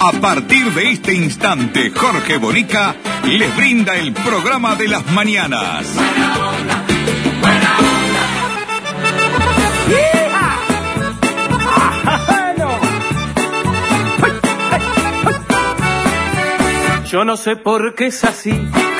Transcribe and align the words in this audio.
A 0.00 0.12
partir 0.20 0.72
de 0.74 0.92
este 0.92 1.14
instante, 1.14 1.90
Jorge 1.90 2.36
Bonica 2.36 2.94
les 3.24 3.56
brinda 3.56 3.96
el 3.96 4.12
programa 4.12 4.76
de 4.76 4.88
las 4.88 5.06
mañanas. 5.10 5.86
Buena 5.94 6.38
onda, 6.48 6.84
buena 7.40 7.78
onda. 7.78 7.94
Yo 17.06 17.24
no 17.24 17.36
sé 17.36 17.54
por 17.56 17.94
qué 17.94 18.06
es 18.06 18.24
así, 18.24 18.50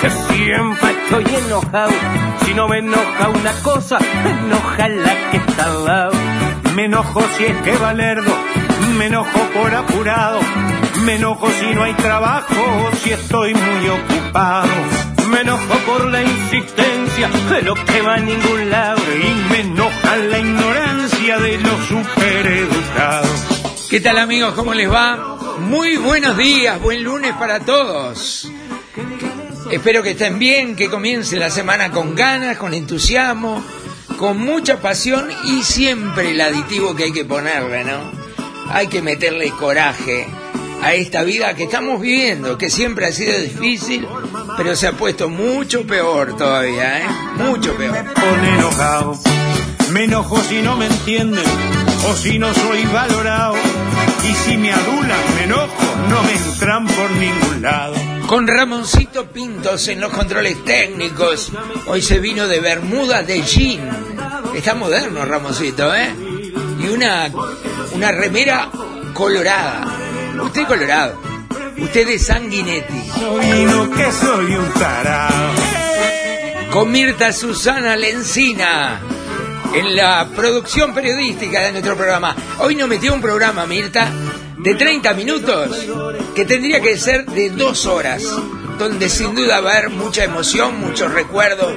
que 0.01 0.09
siempre 0.09 0.91
estoy 1.03 1.25
enojado. 1.47 1.93
Si 2.45 2.55
no 2.55 2.69
me 2.69 2.79
enoja 2.79 3.29
una 3.29 3.53
cosa, 3.63 3.99
me 4.23 4.31
enoja 4.31 4.89
la 4.89 5.31
que 5.31 5.37
está 5.39 5.65
al 5.65 5.85
lado. 5.85 6.13
Me 6.77 6.85
enojo 6.85 7.23
si 7.37 7.45
es 7.47 7.57
que 7.63 7.77
valerdo, 7.77 8.33
me 8.99 9.07
enojo 9.07 9.41
por 9.55 9.75
apurado. 9.75 10.39
Me 11.05 11.17
enojo 11.17 11.51
si 11.51 11.67
no 11.75 11.83
hay 11.83 11.93
trabajo, 11.93 12.91
si 13.03 13.11
estoy 13.11 13.53
muy 13.53 13.89
ocupado. 13.89 14.69
Me 15.29 15.43
enojo 15.43 15.75
por 15.87 16.11
la 16.11 16.23
insistencia 16.23 17.29
de 17.51 17.61
lo 17.61 17.75
que 17.75 18.01
va 18.01 18.15
a 18.15 18.21
ningún 18.21 18.71
lado. 18.71 19.03
Y 19.15 19.51
me 19.51 19.61
enoja 19.61 20.17
la 20.17 20.39
ignorancia 20.39 21.39
de 21.39 21.59
los 21.59 21.87
supereducados. 21.89 23.87
¿Qué 23.91 24.01
tal 24.01 24.17
amigos? 24.17 24.55
¿Cómo 24.55 24.73
les 24.73 24.91
va? 24.91 25.37
Muy 25.59 25.99
buenos 25.99 26.39
días, 26.39 26.81
buen 26.81 27.05
lunes 27.05 27.35
para 27.35 27.61
todos. 27.61 28.51
Espero 29.71 30.03
que 30.03 30.13
estén 30.13 30.39
bien, 30.39 30.75
que 30.75 30.89
comience 30.89 31.37
la 31.37 31.51
semana 31.51 31.91
con 31.91 32.15
ganas, 32.15 32.57
con 32.57 32.73
entusiasmo, 32.73 33.63
con 34.17 34.39
mucha 34.39 34.81
pasión 34.81 35.29
y 35.45 35.65
siempre 35.65 36.31
el 36.31 36.41
aditivo 36.41 36.97
que 36.97 37.05
hay 37.05 37.13
que 37.13 37.27
ponerle, 37.27 37.85
¿no? 37.85 38.11
Hay 38.71 38.87
que 38.87 39.03
meterle 39.03 39.51
coraje 39.51 40.27
a 40.85 40.93
esta 40.93 41.23
vida 41.23 41.55
que 41.55 41.65
estamos 41.65 41.99
viviendo, 41.99 42.59
que 42.59 42.69
siempre 42.69 43.07
ha 43.07 43.13
sido 43.13 43.41
difícil, 43.41 44.07
pero 44.59 44.77
se 44.77 44.87
ha 44.87 44.93
puesto 44.93 45.31
mucho 45.31 45.87
peor 45.87 46.37
todavía, 46.37 46.99
¿eh? 46.99 47.07
Mucho 47.39 47.75
peor. 47.75 48.05
pone 48.13 48.55
enojado. 48.55 49.19
Me 49.93 50.05
enojo 50.05 50.39
si 50.43 50.61
no 50.61 50.77
me 50.77 50.85
entienden 50.87 51.45
o 52.07 52.15
si 52.15 52.39
no 52.39 52.53
soy 52.53 52.85
valorado. 52.85 53.55
Y 54.29 54.35
si 54.35 54.59
me 54.59 54.75
adulan, 54.75 55.35
me 55.37 55.45
enojo, 55.45 55.97
no 56.11 56.23
me 56.23 56.33
entran 56.33 56.87
por 56.87 57.11
ningún 57.13 57.63
lado. 57.63 57.95
Con 58.27 58.47
Ramoncito 58.47 59.25
Pintos 59.29 59.89
en 59.89 60.01
los 60.01 60.13
controles 60.13 60.65
técnicos. 60.65 61.51
Hoy 61.87 62.03
se 62.03 62.19
vino 62.19 62.47
de 62.47 62.61
Bermuda 62.61 63.23
de 63.23 63.41
jean. 63.41 63.89
Está 64.55 64.75
moderno 64.75 65.25
Ramoncito, 65.25 65.95
¿eh? 65.95 66.15
Y 66.79 66.89
una, 66.89 67.31
una 67.95 68.13
remera 68.13 68.69
colorada. 69.15 70.04
Usted 70.43 70.67
colorado. 70.67 71.21
Usted 71.79 72.07
de 72.07 72.19
Sanguinetti. 72.19 73.03
Que 73.97 74.13
soy 74.13 74.57
un 74.57 74.73
tarado. 74.73 75.55
Con 76.71 76.91
Mirta 76.91 77.33
Susana 77.33 77.97
Lencina. 77.97 79.01
En 79.75 79.97
la 79.97 80.29
producción 80.35 80.95
periodística 80.95 81.61
de 81.61 81.73
nuestro 81.73 81.97
programa. 81.97 82.35
Hoy 82.59 82.77
nos 82.77 82.89
metió 82.89 83.13
un 83.13 83.21
programa, 83.21 83.67
Mirta, 83.67 84.09
de 84.59 84.75
30 84.75 85.15
minutos, 85.15 85.87
que 86.35 86.45
tendría 86.45 86.81
que 86.81 86.97
ser 86.97 87.27
de 87.27 87.51
dos 87.51 87.87
horas, 87.87 88.23
donde 88.79 89.09
sin 89.09 89.35
duda 89.35 89.61
va 89.61 89.73
a 89.73 89.79
haber 89.79 89.91
mucha 89.91 90.25
emoción, 90.25 90.79
mucho 90.79 91.09
recuerdo 91.09 91.77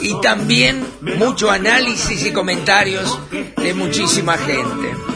y 0.00 0.20
también 0.20 0.86
mucho 1.18 1.50
análisis 1.50 2.24
y 2.24 2.32
comentarios 2.32 3.18
de 3.30 3.74
muchísima 3.74 4.38
gente. 4.38 5.11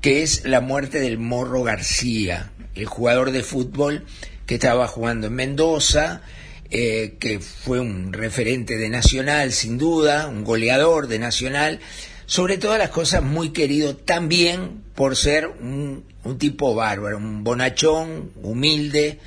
que 0.00 0.22
es 0.22 0.44
la 0.44 0.60
muerte 0.60 1.00
del 1.00 1.18
Morro 1.18 1.62
García, 1.62 2.52
el 2.74 2.86
jugador 2.86 3.30
de 3.30 3.42
fútbol 3.42 4.04
que 4.46 4.54
estaba 4.54 4.86
jugando 4.86 5.26
en 5.26 5.34
Mendoza, 5.34 6.22
eh, 6.70 7.16
que 7.20 7.40
fue 7.40 7.80
un 7.80 8.12
referente 8.12 8.76
de 8.76 8.88
Nacional, 8.88 9.52
sin 9.52 9.78
duda, 9.78 10.28
un 10.28 10.44
goleador 10.44 11.08
de 11.08 11.18
Nacional, 11.18 11.80
sobre 12.26 12.58
todas 12.58 12.78
las 12.78 12.90
cosas 12.90 13.22
muy 13.22 13.50
querido 13.50 13.96
también 13.96 14.82
por 14.94 15.16
ser 15.16 15.46
un, 15.46 16.04
tipo 16.38 16.74
bárbaro, 16.74 17.18
un 17.18 17.44
bonachón, 17.44 18.32
humilde, 18.42 19.20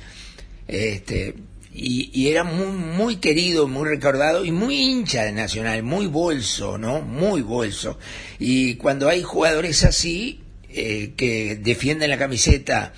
este, 0.68 1.34
y, 1.72 2.28
era 2.28 2.44
muy 2.44 3.16
querido, 3.16 3.68
muy 3.68 3.88
recordado 3.88 4.44
y 4.44 4.52
muy 4.52 4.76
hincha 4.76 5.24
de 5.24 5.32
Nacional, 5.32 5.82
muy 5.82 6.06
bolso, 6.06 6.76
¿no? 6.76 7.00
Muy 7.00 7.40
bolso. 7.40 7.98
Y 8.38 8.74
cuando 8.74 9.08
hay 9.08 9.22
jugadores 9.22 9.84
así, 9.84 10.40
eh, 10.72 11.14
que 11.16 11.56
defienden 11.56 12.10
la 12.10 12.18
camiseta, 12.18 12.92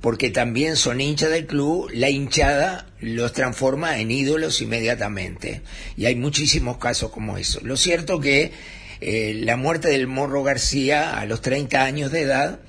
porque 0.00 0.30
también 0.30 0.76
son 0.76 1.00
hinchas 1.00 1.30
del 1.30 1.46
club, 1.46 1.90
la 1.92 2.08
hinchada 2.08 2.86
los 3.00 3.32
transforma 3.32 3.98
en 3.98 4.12
ídolos 4.12 4.60
inmediatamente. 4.60 5.62
Y 5.96 6.06
hay 6.06 6.14
muchísimos 6.14 6.78
casos 6.78 7.10
como 7.10 7.36
eso. 7.36 7.58
Lo 7.62 7.76
cierto 7.76 8.20
que 8.20 8.52
eh, 9.00 9.40
la 9.42 9.56
muerte 9.56 9.88
del 9.88 10.06
Morro 10.06 10.44
García 10.44 11.18
a 11.18 11.26
los 11.26 11.42
30 11.42 11.82
años 11.82 12.12
de 12.12 12.22
edad 12.22 12.60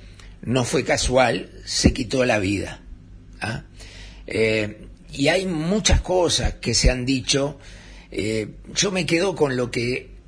no 0.42 0.64
fue 0.64 0.82
casual, 0.82 1.50
se 1.64 1.92
quitó 1.92 2.24
la 2.24 2.40
vida. 2.40 2.82
¿ah? 3.40 3.62
Eh, 4.26 4.86
y 5.12 5.28
hay 5.28 5.46
muchas 5.46 6.00
cosas 6.00 6.54
que 6.54 6.74
se 6.74 6.90
han 6.90 7.06
dicho. 7.06 7.58
Yo 8.74 8.90
me 8.90 9.06
quedo 9.06 9.36
con 9.36 9.56
lo 9.56 9.70
que 9.70 10.18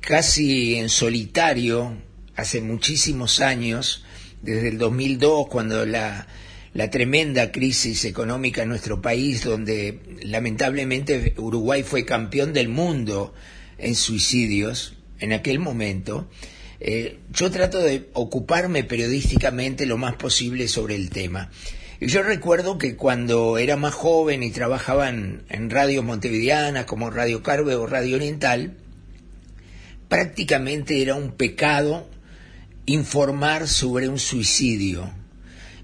casi 0.00 0.76
en 0.76 0.88
solitario, 0.88 1.96
hace 2.36 2.60
muchísimos 2.60 3.40
años, 3.40 4.04
desde 4.42 4.68
el 4.68 4.78
2002, 4.78 5.48
cuando 5.48 5.86
la, 5.86 6.26
la 6.74 6.90
tremenda 6.90 7.52
crisis 7.52 8.04
económica 8.04 8.62
en 8.62 8.68
nuestro 8.68 9.02
país, 9.02 9.44
donde 9.44 10.00
lamentablemente 10.22 11.34
Uruguay 11.36 11.82
fue 11.82 12.04
campeón 12.04 12.52
del 12.52 12.68
mundo 12.68 13.34
en 13.78 13.94
suicidios 13.94 14.94
en 15.18 15.32
aquel 15.32 15.58
momento, 15.58 16.28
eh, 16.80 17.18
yo 17.30 17.50
trato 17.50 17.78
de 17.78 18.08
ocuparme 18.12 18.82
periodísticamente 18.82 19.86
lo 19.86 19.98
más 19.98 20.16
posible 20.16 20.66
sobre 20.66 20.96
el 20.96 21.10
tema. 21.10 21.50
Y 22.00 22.08
yo 22.08 22.24
recuerdo 22.24 22.78
que 22.78 22.96
cuando 22.96 23.58
era 23.58 23.76
más 23.76 23.94
joven 23.94 24.42
y 24.42 24.50
trabajaba 24.50 25.08
en, 25.08 25.44
en 25.48 25.70
radios 25.70 26.04
montevideanas 26.04 26.86
como 26.86 27.10
Radio 27.10 27.44
Carve 27.44 27.76
o 27.76 27.86
Radio 27.86 28.16
Oriental, 28.16 28.76
prácticamente 30.08 31.00
era 31.00 31.14
un 31.14 31.32
pecado 31.32 32.08
informar 32.86 33.68
sobre 33.68 34.08
un 34.08 34.18
suicidio 34.18 35.10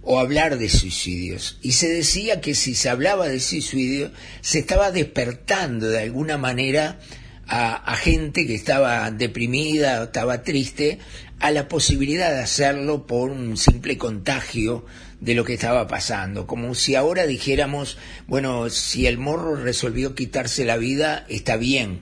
o 0.02 0.18
hablar 0.18 0.58
de 0.58 0.68
suicidios. 0.68 1.58
Y 1.62 1.72
se 1.72 1.88
decía 1.88 2.40
que 2.40 2.54
si 2.54 2.74
se 2.74 2.88
hablaba 2.88 3.28
de 3.28 3.40
suicidio, 3.40 4.10
se 4.40 4.58
estaba 4.58 4.90
despertando 4.90 5.88
de 5.88 6.02
alguna 6.02 6.38
manera 6.38 6.98
a, 7.46 7.96
gente 7.96 8.46
que 8.46 8.54
estaba 8.54 9.10
deprimida, 9.10 10.04
estaba 10.04 10.42
triste, 10.42 10.98
a 11.40 11.50
la 11.50 11.68
posibilidad 11.68 12.30
de 12.30 12.40
hacerlo 12.40 13.06
por 13.06 13.30
un 13.30 13.56
simple 13.56 13.96
contagio 13.96 14.84
de 15.20 15.34
lo 15.34 15.44
que 15.44 15.54
estaba 15.54 15.86
pasando, 15.88 16.46
como 16.46 16.74
si 16.74 16.94
ahora 16.94 17.26
dijéramos, 17.26 17.98
bueno, 18.26 18.70
si 18.70 19.06
el 19.06 19.18
morro 19.18 19.56
resolvió 19.56 20.14
quitarse 20.14 20.64
la 20.64 20.76
vida, 20.76 21.24
está 21.28 21.56
bien, 21.56 22.00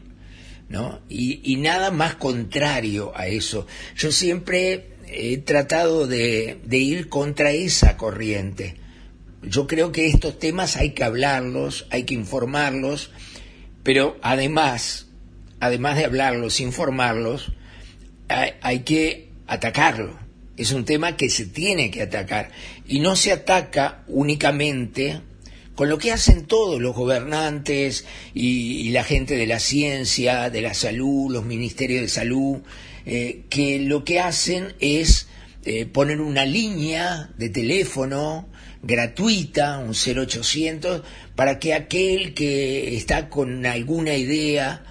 ¿no? 0.69 1.01
Y, 1.09 1.57
nada 1.57 1.91
más 1.91 2.17
contrario 2.17 3.13
a 3.15 3.29
eso. 3.29 3.67
Yo 3.97 4.13
siempre 4.13 4.91
he 5.07 5.39
tratado 5.39 6.07
de, 6.07 6.59
de 6.65 6.79
ir 6.79 7.09
contra 7.09 7.53
esa 7.53 7.97
corriente. 7.97 8.77
Yo 9.43 9.67
creo 9.67 9.93
que 9.93 10.09
estos 10.09 10.39
temas 10.39 10.77
hay 10.77 10.91
que 10.91 11.05
hablarlos, 11.05 11.87
hay 11.91 12.03
que 12.05 12.15
informarlos, 12.15 13.11
pero 13.83 14.17
además, 14.23 15.07
además 15.61 15.97
de 15.97 16.05
hablarlos, 16.05 16.61
informarlos, 16.61 17.53
hay, 18.29 18.53
hay 18.61 18.81
que 18.81 19.31
atacarlo. 19.47 20.19
Es 20.57 20.73
un 20.73 20.85
tema 20.85 21.17
que 21.17 21.29
se 21.31 21.47
tiene 21.47 21.91
que 21.91 22.03
atacar. 22.03 22.51
Y 22.89 22.99
no 23.01 23.15
se 23.15 23.31
ataca 23.31 24.03
únicamente 24.09 25.21
con 25.77 25.91
lo 25.91 25.99
que 25.99 26.11
hacen 26.11 26.47
todos 26.47 26.81
los 26.81 26.97
gobernantes 26.97 28.07
y, 28.35 28.89
la 28.91 29.05
gente 29.05 29.37
de 29.37 29.47
la 29.47 29.61
ciencia, 29.61 30.49
de 30.49 30.63
la 30.63 30.73
salud, 30.73 31.31
los 31.31 31.45
ministerios 31.45 32.01
de 32.01 32.09
salud, 32.09 32.63
eh, 33.05 33.43
que 33.51 33.79
lo 33.79 34.03
que 34.03 34.19
hacen 34.19 34.75
es 34.81 35.29
eh, 35.67 35.85
poner 35.85 36.23
una 36.23 36.47
línea 36.47 37.31
de 37.37 37.51
teléfono 37.51 38.49
gratuita, 38.83 39.79
un 39.79 39.93
0800, 39.93 41.03
para 41.35 41.59
que 41.59 41.75
aquel 41.75 42.33
que 42.33 42.97
está 42.97 43.29
con 43.29 43.67
alguna 43.67 44.15
idea 44.15 44.83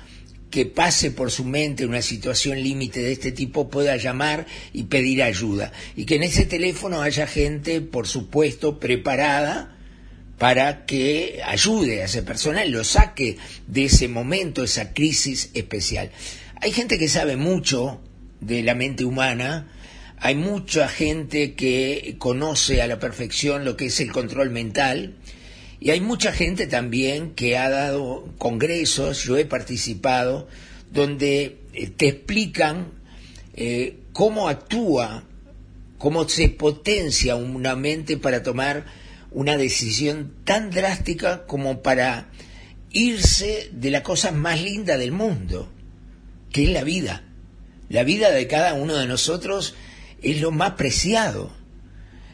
que 0.51 0.67
pase 0.67 1.09
por 1.09 1.31
su 1.31 1.45
mente 1.45 1.85
una 1.85 2.03
situación 2.03 2.61
límite 2.61 3.01
de 3.01 3.11
este 3.11 3.31
tipo 3.31 3.69
pueda 3.69 3.97
llamar 3.97 4.45
y 4.71 4.83
pedir 4.83 5.23
ayuda. 5.23 5.71
Y 5.95 6.05
que 6.05 6.15
en 6.15 6.23
ese 6.23 6.45
teléfono 6.45 7.01
haya 7.01 7.25
gente, 7.25 7.81
por 7.81 8.07
supuesto, 8.07 8.79
preparada 8.79 9.75
para 10.37 10.85
que 10.85 11.41
ayude 11.45 12.01
a 12.01 12.05
esa 12.05 12.23
persona 12.23 12.65
y 12.65 12.69
lo 12.69 12.83
saque 12.83 13.37
de 13.67 13.85
ese 13.85 14.07
momento, 14.07 14.63
esa 14.63 14.93
crisis 14.93 15.49
especial. 15.53 16.11
Hay 16.61 16.71
gente 16.71 16.97
que 16.97 17.07
sabe 17.07 17.37
mucho 17.37 18.01
de 18.41 18.63
la 18.63 18.75
mente 18.75 19.05
humana, 19.05 19.71
hay 20.17 20.35
mucha 20.35 20.87
gente 20.87 21.53
que 21.53 22.15
conoce 22.17 22.81
a 22.81 22.87
la 22.87 22.99
perfección 22.99 23.65
lo 23.65 23.77
que 23.77 23.87
es 23.87 23.99
el 23.99 24.11
control 24.11 24.49
mental, 24.49 25.15
y 25.79 25.91
hay 25.91 26.01
mucha 26.01 26.31
gente 26.31 26.67
también 26.67 27.31
que 27.31 27.57
ha 27.57 27.69
dado 27.69 28.33
congresos, 28.37 29.23
yo 29.23 29.37
he 29.37 29.45
participado, 29.45 30.47
donde 30.91 31.59
eh, 31.73 31.87
te 31.87 32.07
explican 32.07 32.87
eh, 33.53 33.97
cómo 34.13 34.49
actúa, 34.49 35.25
cómo 35.97 36.27
se 36.27 36.49
potencia 36.49 37.35
una 37.35 37.75
mente 37.75 38.17
para 38.17 38.41
tomar 38.41 38.85
una 39.35 39.57
decisión 39.57 40.33
tan 40.45 40.71
drástica 40.71 41.45
como 41.45 41.81
para 41.81 42.31
irse 42.91 43.69
de 43.73 43.91
la 43.91 44.01
cosa 44.01 44.31
más 44.31 44.61
linda 44.61 44.97
del 44.97 45.11
mundo, 45.11 45.69
que 46.53 46.63
es 46.63 46.69
la 46.69 46.85
vida. 46.85 47.25
La 47.89 48.05
vida 48.05 48.31
de 48.31 48.47
cada 48.47 48.73
uno 48.73 48.95
de 48.95 49.07
nosotros 49.07 49.75
es 50.23 50.39
lo 50.39 50.51
más 50.51 50.71
preciado. 50.71 51.51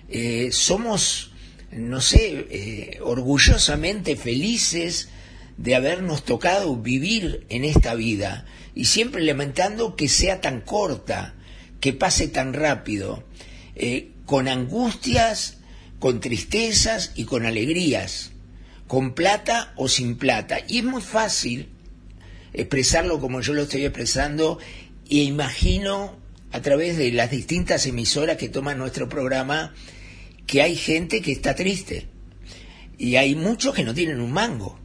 Eh, 0.09 0.50
somos, 0.51 1.31
no 1.71 2.01
sé, 2.01 2.45
eh, 2.51 3.00
orgullosamente 3.01 4.15
felices 4.15 5.09
de 5.57 5.74
habernos 5.74 6.24
tocado 6.24 6.77
vivir 6.77 7.48
en 7.50 7.65
esta 7.65 7.95
vida 7.95 8.45
y 8.75 8.86
siempre 8.86 9.24
lamentando 9.24 9.95
que 9.95 10.07
sea 10.07 10.39
tan 10.39 10.62
corta, 10.62 11.33
que 11.80 11.94
pase 11.94 12.27
tan 12.27 12.53
rápido, 12.53 13.24
eh, 13.75 14.12
con 14.27 14.48
angustias, 14.48 15.61
con 16.01 16.19
tristezas 16.19 17.12
y 17.13 17.25
con 17.25 17.45
alegrías, 17.45 18.31
con 18.88 19.13
plata 19.13 19.71
o 19.75 19.88
sin 19.88 20.18
plata. 20.18 20.57
Y 20.68 20.80
es 20.80 20.83
muy 20.83 21.03
fácil 21.03 21.69
expresarlo 22.53 23.19
como 23.19 23.39
yo 23.39 23.53
lo 23.53 23.62
estoy 23.62 23.86
expresando 23.86 24.57
y 25.07 25.21
imagino 25.21 26.18
a 26.51 26.59
través 26.63 26.98
de 26.98 27.12
las 27.12 27.30
distintas 27.30 27.86
emisoras 27.86 28.38
que 28.38 28.50
toman 28.50 28.80
nuestro 28.80 29.09
programa 29.09 29.75
que 30.48 30.63
hay 30.63 30.75
gente 30.75 31.21
que 31.21 31.33
está 31.33 31.53
triste 31.53 32.07
y 32.98 33.18
hay 33.18 33.36
muchos 33.36 33.75
que 33.75 33.83
no 33.83 33.94
tienen 33.94 34.21
un 34.21 34.31
mango 34.31 34.80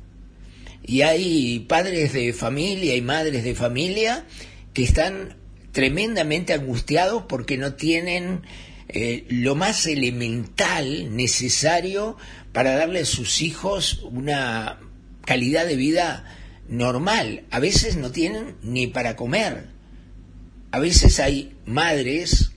y 0.85 1.01
hay 1.01 1.61
padres 1.61 2.13
de 2.13 2.35
familia 2.35 2.95
y 2.95 3.01
madres 3.01 3.43
de 3.43 3.55
familia 3.55 4.27
que 4.75 4.85
están 4.85 5.39
tremendamente 5.73 6.53
angustiados 6.53 7.25
porque 7.27 7.57
no 7.57 7.73
tienen 7.73 8.43
eh, 8.89 9.25
lo 9.29 9.55
más 9.55 9.87
elemental 9.87 11.17
necesario 11.17 12.17
para 12.53 12.77
darle 12.77 13.01
a 13.01 13.05
sus 13.05 13.43
hijos 13.43 14.03
una 14.11 14.79
calidad 15.25 15.67
de 15.67 15.77
vida 15.77 16.25
normal. 16.69 17.45
A 17.51 17.61
veces 17.61 17.97
no 17.97 18.11
tienen 18.11 18.57
ni 18.63 18.87
para 18.87 19.17
comer. 19.17 19.69
A 20.71 20.79
veces 20.79 21.21
hay 21.21 21.55
madres 21.65 22.53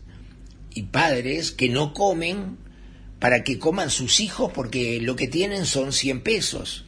y 0.74 0.84
padres 0.84 1.52
que 1.52 1.70
no 1.70 1.94
comen 1.94 2.58
para 3.20 3.44
que 3.44 3.60
coman 3.60 3.90
sus 3.90 4.20
hijos 4.20 4.52
porque 4.54 5.02
lo 5.02 5.16
que 5.16 5.28
tienen 5.28 5.66
son 5.66 5.94
100 5.94 6.22
pesos. 6.22 6.86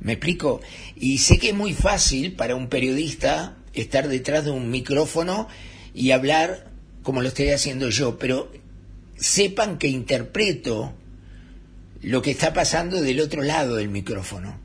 ¿Me 0.00 0.12
explico? 0.12 0.60
Y 0.96 1.18
sé 1.18 1.38
que 1.38 1.50
es 1.50 1.54
muy 1.54 1.74
fácil 1.74 2.32
para 2.32 2.54
un 2.54 2.68
periodista 2.68 3.56
estar 3.74 4.08
detrás 4.08 4.44
de 4.44 4.50
un 4.50 4.70
micrófono 4.70 5.48
y 5.94 6.12
hablar 6.12 6.69
como 7.02 7.22
lo 7.22 7.28
estoy 7.28 7.50
haciendo 7.50 7.88
yo, 7.90 8.18
pero 8.18 8.50
sepan 9.16 9.78
que 9.78 9.88
interpreto 9.88 10.94
lo 12.02 12.22
que 12.22 12.30
está 12.30 12.52
pasando 12.52 13.00
del 13.00 13.20
otro 13.20 13.42
lado 13.42 13.76
del 13.76 13.88
micrófono, 13.88 14.58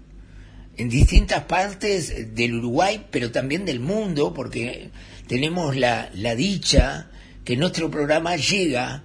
en 0.78 0.90
distintas 0.90 1.44
partes 1.44 2.36
del 2.36 2.56
Uruguay, 2.56 3.06
pero 3.12 3.32
también 3.32 3.66
del 3.66 3.80
mundo, 3.80 4.34
porque 4.34 4.90
tenemos 5.28 5.76
la, 5.76 6.10
la 6.14 6.36
dicha 6.36 7.10
que 7.44 7.58
nuestro 7.58 7.90
programa 7.92 8.36
llega 8.36 9.04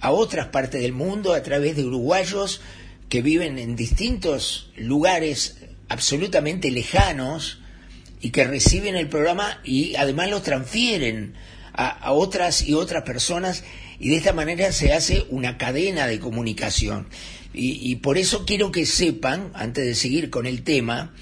a 0.00 0.10
otras 0.10 0.48
partes 0.48 0.80
del 0.80 0.92
mundo 0.92 1.32
a 1.32 1.42
través 1.42 1.76
de 1.76 1.84
uruguayos 1.84 2.60
que 3.08 3.22
viven 3.22 3.58
en 3.58 3.74
distintos 3.74 4.70
lugares 4.76 5.56
absolutamente 5.88 6.70
lejanos 6.70 7.60
y 8.20 8.30
que 8.30 8.44
reciben 8.44 8.96
el 8.96 9.08
programa 9.08 9.60
y 9.64 9.96
además 9.96 10.30
lo 10.30 10.42
transfieren 10.42 11.34
a, 11.78 12.12
otras 12.12 12.66
y 12.66 12.74
otras 12.74 13.04
personas 13.04 13.62
y 14.00 14.08
de 14.08 14.16
esta 14.16 14.32
manera 14.32 14.72
se 14.72 14.92
hace 14.92 15.26
una 15.30 15.58
cadena 15.58 16.06
de 16.06 16.18
comunicación. 16.18 17.06
Y, 17.54 17.90
y 17.90 17.96
por 17.96 18.18
eso 18.18 18.44
quiero 18.44 18.72
que 18.72 18.84
sepan, 18.84 19.50
antes 19.54 19.86
de 19.86 19.94
seguir 19.94 20.30
con 20.30 20.46
el 20.46 20.62
tema, 20.62 21.14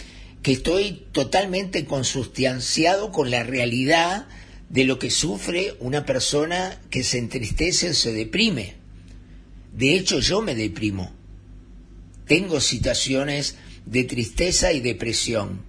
que 0.43 0.53
estoy 0.53 1.05
totalmente 1.13 1.85
consustanciado 1.85 3.13
con 3.13 3.31
la 3.31 3.43
realidad 3.43 4.29
de 4.69 4.85
lo 4.85 4.99
que 4.99 5.11
sufre 5.11 5.77
una 5.79 6.05
persona 6.05 6.81
que 6.91 7.05
se 7.05 7.19
entristece 7.19 7.91
o 7.91 7.95
se 7.95 8.13
deprime. 8.13 8.75
De 9.73 9.95
hecho, 9.95 10.21
yo 10.21 10.41
me 10.43 10.55
deprimo. 10.55 11.13
Tengo 12.27 12.61
situaciones 12.61 13.57
de 13.85 14.05
tristeza 14.05 14.73
y 14.73 14.81
depresión, 14.81 15.61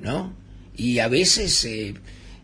¿no? 0.00 0.34
Y 0.76 1.00
a 1.00 1.08
veces 1.08 1.64
eh, 1.64 1.94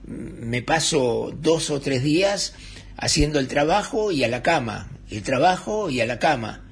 me 0.06 0.62
paso 0.62 1.32
dos 1.40 1.70
o 1.70 1.80
tres 1.80 2.02
días 2.02 2.54
haciendo 2.96 3.38
el 3.38 3.48
trabajo 3.48 4.12
y 4.12 4.24
a 4.24 4.28
la 4.28 4.42
cama, 4.42 4.90
el 5.10 5.22
trabajo 5.22 5.90
y 5.90 6.00
a 6.00 6.06
la 6.06 6.18
cama. 6.18 6.64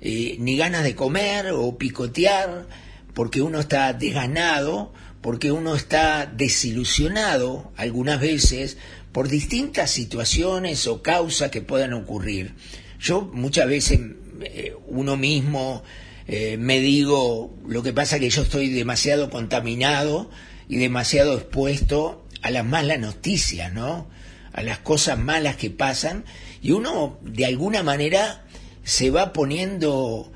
Eh, 0.00 0.36
ni 0.40 0.56
ganas 0.56 0.82
de 0.82 0.96
comer 0.96 1.52
o 1.52 1.78
picotear, 1.78 2.66
porque 3.14 3.40
uno 3.40 3.60
está 3.60 3.92
desganado, 3.92 4.92
porque 5.20 5.52
uno 5.52 5.76
está 5.76 6.26
desilusionado 6.26 7.72
algunas 7.76 8.20
veces 8.20 8.78
por 9.12 9.28
distintas 9.28 9.90
situaciones 9.90 10.86
o 10.86 11.02
causas 11.02 11.50
que 11.50 11.62
puedan 11.62 11.92
ocurrir. 11.92 12.54
Yo 12.98 13.22
muchas 13.32 13.68
veces 13.68 14.00
eh, 14.40 14.74
uno 14.88 15.16
mismo 15.16 15.84
eh, 16.26 16.56
me 16.56 16.80
digo, 16.80 17.54
lo 17.66 17.82
que 17.82 17.92
pasa 17.92 18.18
que 18.18 18.30
yo 18.30 18.42
estoy 18.42 18.70
demasiado 18.70 19.30
contaminado 19.30 20.30
y 20.68 20.76
demasiado 20.76 21.34
expuesto 21.34 22.21
a 22.42 22.50
las 22.50 22.64
malas 22.64 22.98
noticias, 22.98 23.72
¿no? 23.72 24.08
A 24.52 24.62
las 24.62 24.78
cosas 24.78 25.18
malas 25.18 25.56
que 25.56 25.70
pasan 25.70 26.24
y 26.60 26.72
uno 26.72 27.18
de 27.22 27.46
alguna 27.46 27.82
manera 27.82 28.44
se 28.84 29.10
va 29.10 29.32
poniendo 29.32 30.32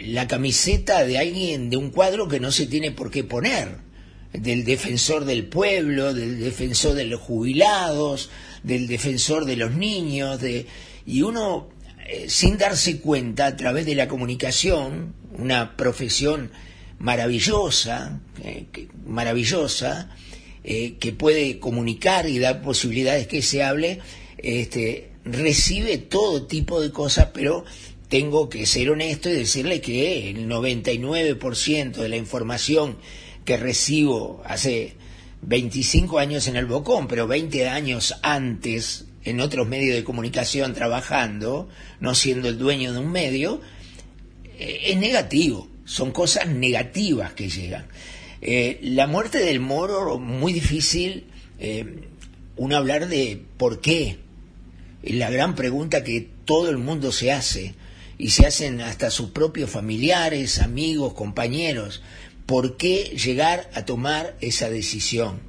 la 0.00 0.26
camiseta 0.26 1.04
de 1.04 1.18
alguien 1.18 1.70
de 1.70 1.76
un 1.76 1.90
cuadro 1.90 2.28
que 2.28 2.40
no 2.40 2.52
se 2.52 2.66
tiene 2.66 2.90
por 2.90 3.10
qué 3.10 3.24
poner, 3.24 3.78
del 4.32 4.64
defensor 4.64 5.24
del 5.24 5.46
pueblo, 5.46 6.14
del 6.14 6.38
defensor 6.38 6.94
de 6.94 7.06
los 7.06 7.20
jubilados, 7.20 8.30
del 8.62 8.86
defensor 8.86 9.44
de 9.44 9.56
los 9.56 9.72
niños, 9.72 10.40
de, 10.40 10.66
y 11.06 11.22
uno, 11.22 11.68
eh, 12.06 12.26
sin 12.28 12.58
darse 12.58 13.00
cuenta, 13.00 13.46
a 13.46 13.56
través 13.56 13.86
de 13.86 13.94
la 13.94 14.08
comunicación, 14.08 15.14
una 15.36 15.76
profesión 15.76 16.50
maravillosa, 16.98 18.20
eh, 18.42 18.66
maravillosa, 19.06 20.10
eh, 20.70 20.96
que 21.00 21.14
puede 21.14 21.58
comunicar 21.60 22.28
y 22.28 22.38
dar 22.38 22.60
posibilidades 22.60 23.26
que 23.26 23.40
se 23.40 23.62
hable, 23.62 24.00
este, 24.36 25.08
recibe 25.24 25.96
todo 25.96 26.46
tipo 26.46 26.82
de 26.82 26.92
cosas, 26.92 27.28
pero 27.32 27.64
tengo 28.10 28.50
que 28.50 28.66
ser 28.66 28.90
honesto 28.90 29.30
y 29.30 29.32
decirle 29.32 29.80
que 29.80 30.28
el 30.28 30.46
99% 30.46 31.92
de 31.92 32.08
la 32.10 32.18
información 32.18 32.98
que 33.46 33.56
recibo 33.56 34.42
hace 34.44 34.92
25 35.40 36.18
años 36.18 36.46
en 36.48 36.56
el 36.56 36.66
Bocón, 36.66 37.08
pero 37.08 37.26
20 37.26 37.66
años 37.66 38.16
antes 38.20 39.06
en 39.24 39.40
otros 39.40 39.66
medios 39.66 39.96
de 39.96 40.04
comunicación 40.04 40.74
trabajando, 40.74 41.70
no 41.98 42.14
siendo 42.14 42.50
el 42.50 42.58
dueño 42.58 42.92
de 42.92 42.98
un 42.98 43.10
medio, 43.10 43.62
eh, 44.58 44.80
es 44.88 44.98
negativo, 44.98 45.66
son 45.86 46.12
cosas 46.12 46.46
negativas 46.46 47.32
que 47.32 47.48
llegan. 47.48 47.86
Eh, 48.40 48.78
la 48.82 49.06
muerte 49.06 49.38
del 49.38 49.60
Moro, 49.60 50.18
muy 50.18 50.52
difícil 50.52 51.26
eh, 51.58 52.08
uno 52.56 52.76
hablar 52.76 53.08
de 53.08 53.42
por 53.56 53.80
qué, 53.80 54.18
la 55.02 55.30
gran 55.30 55.54
pregunta 55.54 56.04
que 56.04 56.28
todo 56.44 56.70
el 56.70 56.78
mundo 56.78 57.12
se 57.12 57.32
hace, 57.32 57.74
y 58.18 58.30
se 58.30 58.46
hacen 58.46 58.80
hasta 58.80 59.10
sus 59.10 59.30
propios 59.30 59.70
familiares, 59.70 60.58
amigos, 60.58 61.14
compañeros, 61.14 62.02
¿por 62.46 62.76
qué 62.76 63.14
llegar 63.16 63.70
a 63.74 63.84
tomar 63.84 64.36
esa 64.40 64.68
decisión? 64.68 65.40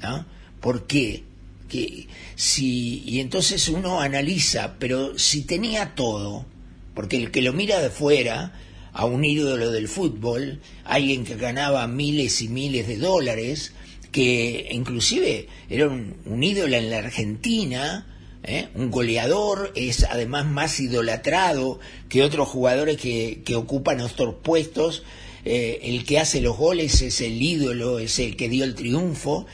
¿no? 0.00 0.24
¿Por 0.60 0.86
qué? 0.86 1.24
Que 1.68 2.06
si, 2.36 3.02
y 3.04 3.18
entonces 3.18 3.68
uno 3.68 4.00
analiza, 4.00 4.76
pero 4.78 5.18
si 5.18 5.42
tenía 5.42 5.96
todo, 5.96 6.46
porque 6.94 7.16
el 7.16 7.32
que 7.32 7.42
lo 7.42 7.52
mira 7.52 7.80
de 7.80 7.90
fuera, 7.90 8.52
a 8.92 9.06
un 9.06 9.24
ídolo 9.24 9.70
del 9.70 9.88
fútbol, 9.88 10.60
alguien 10.84 11.24
que 11.24 11.36
ganaba 11.36 11.86
miles 11.86 12.42
y 12.42 12.48
miles 12.48 12.86
de 12.86 12.98
dólares, 12.98 13.72
que 14.10 14.68
inclusive 14.70 15.48
era 15.70 15.88
un, 15.88 16.42
ídolo 16.42 16.76
en 16.76 16.90
la 16.90 16.98
Argentina, 16.98 18.06
¿eh? 18.42 18.68
un 18.74 18.90
goleador, 18.90 19.72
es 19.74 20.04
además 20.04 20.46
más 20.46 20.78
idolatrado 20.78 21.80
que 22.10 22.22
otros 22.22 22.48
jugadores 22.48 22.98
que, 22.98 23.40
que 23.44 23.56
ocupan 23.56 24.00
otros 24.00 24.34
puestos, 24.42 25.02
eh, 25.44 25.80
el 25.84 26.04
que 26.04 26.18
hace 26.18 26.42
los 26.42 26.56
goles 26.56 27.00
es 27.00 27.22
el 27.22 27.40
ídolo, 27.40 27.98
es 27.98 28.18
el 28.18 28.36
que 28.36 28.50
dio 28.50 28.64
el 28.64 28.74
triunfo, 28.74 29.46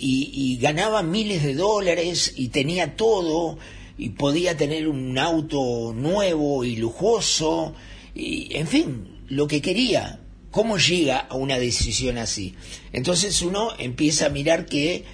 y 0.00 0.56
ganaba 0.62 1.02
miles 1.02 1.42
de 1.42 1.54
dólares 1.54 2.32
y 2.36 2.48
tenía 2.48 2.94
todo, 2.94 3.58
y 3.98 4.10
podía 4.10 4.56
tener 4.56 4.86
un 4.86 5.18
auto 5.18 5.92
nuevo 5.92 6.64
y 6.64 6.76
lujoso, 6.76 7.74
y 8.18 8.48
en 8.56 8.66
fin, 8.66 9.08
lo 9.28 9.46
que 9.46 9.62
quería. 9.62 10.20
¿Cómo 10.50 10.76
llega 10.76 11.18
a 11.18 11.36
una 11.36 11.58
decisión 11.58 12.18
así? 12.18 12.54
Entonces 12.92 13.42
uno 13.42 13.70
empieza 13.78 14.26
a 14.26 14.30
mirar 14.30 14.66
que 14.66 15.04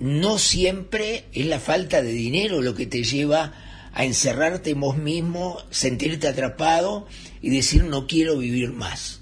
no 0.00 0.38
siempre 0.38 1.26
es 1.32 1.46
la 1.46 1.60
falta 1.60 2.02
de 2.02 2.12
dinero 2.12 2.62
lo 2.62 2.74
que 2.74 2.86
te 2.86 3.04
lleva 3.04 3.52
a 3.92 4.04
encerrarte 4.04 4.70
en 4.70 4.80
vos 4.80 4.98
mismo, 4.98 5.58
sentirte 5.70 6.26
atrapado 6.26 7.06
y 7.40 7.50
decir 7.50 7.84
no 7.84 8.06
quiero 8.06 8.38
vivir 8.38 8.72
más. 8.72 9.20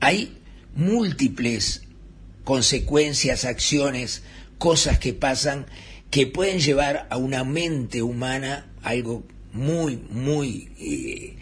Hay 0.00 0.38
múltiples 0.74 1.82
consecuencias, 2.44 3.44
acciones, 3.44 4.22
cosas 4.58 4.98
que 4.98 5.12
pasan 5.12 5.66
que 6.10 6.26
pueden 6.26 6.60
llevar 6.60 7.06
a 7.10 7.16
una 7.16 7.44
mente 7.44 8.02
humana 8.02 8.70
algo 8.82 9.24
muy, 9.52 9.96
muy 10.10 10.70
eh, 10.78 11.36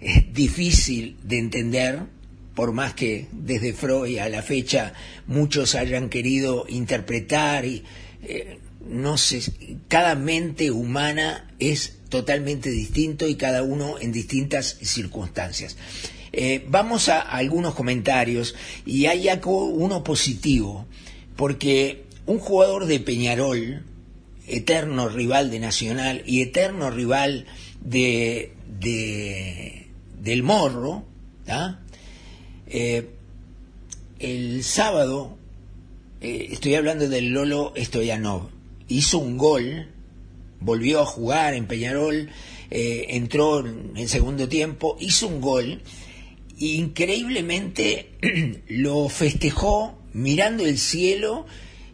eh, 0.00 0.26
difícil 0.32 1.16
de 1.22 1.38
entender, 1.38 2.00
por 2.54 2.72
más 2.72 2.94
que 2.94 3.28
desde 3.32 3.72
Freud 3.72 4.18
a 4.18 4.28
la 4.28 4.42
fecha 4.42 4.94
muchos 5.26 5.74
hayan 5.74 6.08
querido 6.08 6.66
interpretar 6.68 7.64
y 7.64 7.84
eh, 8.22 8.58
no 8.88 9.18
sé, 9.18 9.42
cada 9.88 10.14
mente 10.14 10.70
humana 10.70 11.50
es 11.58 11.98
totalmente 12.08 12.70
distinto 12.70 13.26
y 13.26 13.34
cada 13.34 13.62
uno 13.62 13.98
en 13.98 14.12
distintas 14.12 14.78
circunstancias. 14.80 15.76
Eh, 16.32 16.64
vamos 16.68 17.08
a, 17.08 17.20
a 17.20 17.38
algunos 17.38 17.74
comentarios 17.74 18.54
y 18.84 19.06
hay 19.06 19.28
algo, 19.28 19.66
uno 19.66 20.04
positivo, 20.04 20.86
porque 21.34 22.04
un 22.26 22.38
jugador 22.38 22.86
de 22.86 23.00
Peñarol, 23.00 23.84
eterno 24.46 25.08
rival 25.08 25.50
de 25.50 25.58
Nacional 25.58 26.22
y 26.26 26.42
eterno 26.42 26.90
rival 26.90 27.46
de, 27.80 28.52
de 28.80 29.85
del 30.20 30.42
Morro. 30.42 31.04
Eh, 32.66 33.08
el 34.18 34.64
sábado, 34.64 35.36
eh, 36.20 36.48
estoy 36.50 36.74
hablando 36.74 37.08
del 37.08 37.30
Lolo 37.30 37.72
Stoyanov, 37.76 38.48
hizo 38.88 39.18
un 39.18 39.36
gol, 39.36 39.88
volvió 40.60 41.00
a 41.00 41.06
jugar 41.06 41.54
en 41.54 41.66
Peñarol, 41.66 42.30
eh, 42.70 43.06
entró 43.10 43.64
en 43.64 44.08
segundo 44.08 44.48
tiempo, 44.48 44.96
hizo 45.00 45.28
un 45.28 45.40
gol, 45.40 45.80
increíblemente 46.58 48.10
lo 48.68 49.08
festejó 49.08 49.98
mirando 50.12 50.64
el 50.64 50.78
cielo 50.78 51.46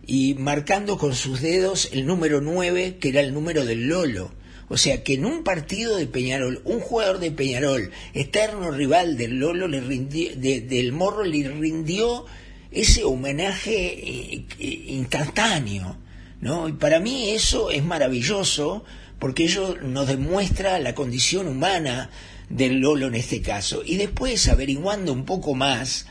y 0.07 0.35
marcando 0.35 0.97
con 0.97 1.15
sus 1.15 1.41
dedos 1.41 1.91
el 1.93 2.07
número 2.07 2.41
9, 2.41 2.99
que 3.01 3.09
era 3.09 3.21
el 3.21 3.35
número 3.35 3.65
del 3.65 3.89
Lolo. 3.89 4.31
O 4.73 4.79
sea 4.79 5.05
que 5.05 5.13
en 5.13 5.27
un 5.27 5.45
partido 5.45 5.99
de 5.99 6.07
Peñarol, 6.07 6.63
un 6.65 6.81
jugador 6.81 7.19
de 7.19 7.31
Peñarol, 7.31 7.91
eterno 8.15 8.71
rival 8.71 9.19
del 9.19 9.39
Lolo, 9.39 9.69
le 9.69 9.83
rindió, 9.83 10.35
de, 10.35 10.63
del 10.63 10.93
Morro, 10.93 11.25
le 11.25 11.47
rindió 11.47 12.25
ese 12.71 13.05
homenaje 13.05 13.75
eh, 13.77 14.47
eh, 14.59 14.85
instantáneo. 14.89 15.99
¿no? 16.41 16.69
Y 16.69 16.73
para 16.73 17.01
mí 17.01 17.33
eso 17.33 17.71
es 17.71 17.85
maravilloso 17.85 18.83
porque 19.19 19.45
ello 19.45 19.77
nos 19.83 20.09
demuestra 20.09 20.79
la 20.79 20.95
condición 20.95 21.49
humana 21.49 22.09
del 22.49 22.79
Lolo 22.79 23.09
en 23.09 23.15
este 23.17 23.43
caso. 23.43 23.83
Y 23.85 23.97
después, 23.99 24.49
averiguando 24.49 25.13
un 25.13 25.27
poco 25.27 25.55
más, 25.55 26.07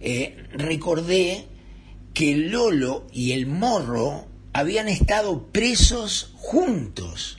eh, 0.00 0.36
recordé 0.52 1.46
que 2.14 2.30
el 2.30 2.52
Lolo 2.52 3.08
y 3.12 3.32
el 3.32 3.48
Morro 3.48 4.28
habían 4.52 4.86
estado 4.86 5.48
presos 5.48 6.30
juntos 6.36 7.38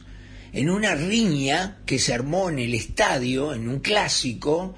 en 0.57 0.71
una 0.71 0.95
riña 0.95 1.77
que 1.85 1.99
se 1.99 2.15
armó 2.15 2.49
en 2.49 2.57
el 2.57 2.73
estadio, 2.73 3.53
en 3.53 3.69
un 3.69 3.79
clásico, 3.79 4.73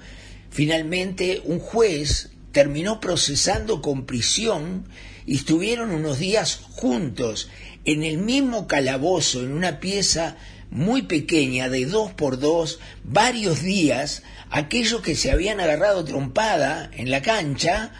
finalmente 0.50 1.40
un 1.46 1.58
juez 1.58 2.32
terminó 2.52 3.00
procesando 3.00 3.80
con 3.80 4.04
prisión 4.04 4.86
y 5.24 5.36
estuvieron 5.36 5.92
unos 5.92 6.18
días 6.18 6.60
juntos 6.72 7.48
en 7.86 8.02
el 8.04 8.18
mismo 8.18 8.66
calabozo, 8.66 9.40
en 9.40 9.52
una 9.52 9.80
pieza 9.80 10.36
muy 10.70 11.02
pequeña 11.02 11.70
de 11.70 11.86
dos 11.86 12.12
por 12.12 12.38
dos, 12.38 12.78
varios 13.02 13.62
días, 13.62 14.22
aquellos 14.50 15.00
que 15.00 15.16
se 15.16 15.30
habían 15.30 15.60
agarrado 15.60 16.04
trompada 16.04 16.90
en 16.94 17.10
la 17.10 17.22
cancha, 17.22 17.92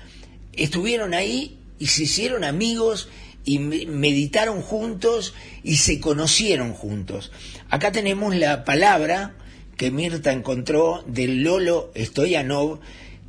estuvieron 0.53 1.15
ahí 1.15 1.59
y 1.79 1.87
se 1.87 2.03
hicieron 2.03 2.45
amigos 2.45 3.09
y 3.51 3.59
meditaron 3.59 4.63
juntos 4.63 5.35
y 5.65 5.79
se 5.79 5.99
conocieron 5.99 6.73
juntos. 6.73 7.33
Acá 7.69 7.91
tenemos 7.91 8.37
la 8.37 8.65
palabra 8.65 9.35
que 9.77 9.91
Mirta 9.91 10.33
encontró 10.33 11.03
del 11.09 11.43
Lolo 11.43 11.91
Stoyanov 11.97 12.79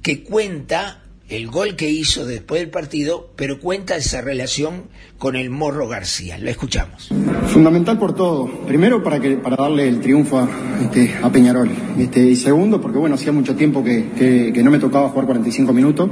que 0.04 0.24
cuenta 0.24 1.02
el 1.28 1.48
gol 1.48 1.76
que 1.76 1.90
hizo 1.90 2.28
después 2.28 2.62
del 2.62 2.70
partido, 2.70 3.32
pero 3.36 3.60
cuenta 3.60 3.96
esa 3.96 4.22
relación 4.22 4.90
con 5.22 5.36
el 5.36 5.52
Morro 5.52 5.88
García. 5.88 6.40
La 6.40 6.50
escuchamos. 6.50 7.12
Fundamental 7.50 8.00
por 8.00 8.16
todo. 8.16 8.48
Primero 8.66 9.04
para 9.04 9.20
que 9.20 9.38
para 9.38 9.56
darle 9.56 9.88
el 9.88 10.00
triunfo 10.00 10.40
a, 10.40 10.50
este, 10.82 11.14
Peñarol. 11.32 11.70
Este, 12.00 12.26
y 12.26 12.36
segundo 12.36 12.82
porque 12.82 12.98
bueno, 12.98 13.14
hacía 13.14 13.32
mucho 13.32 13.56
tiempo 13.56 13.84
que, 13.84 14.10
que, 14.52 14.64
no 14.64 14.72
me 14.72 14.80
tocaba 14.80 15.10
jugar 15.10 15.28
45 15.28 15.74
minutos. 15.74 16.10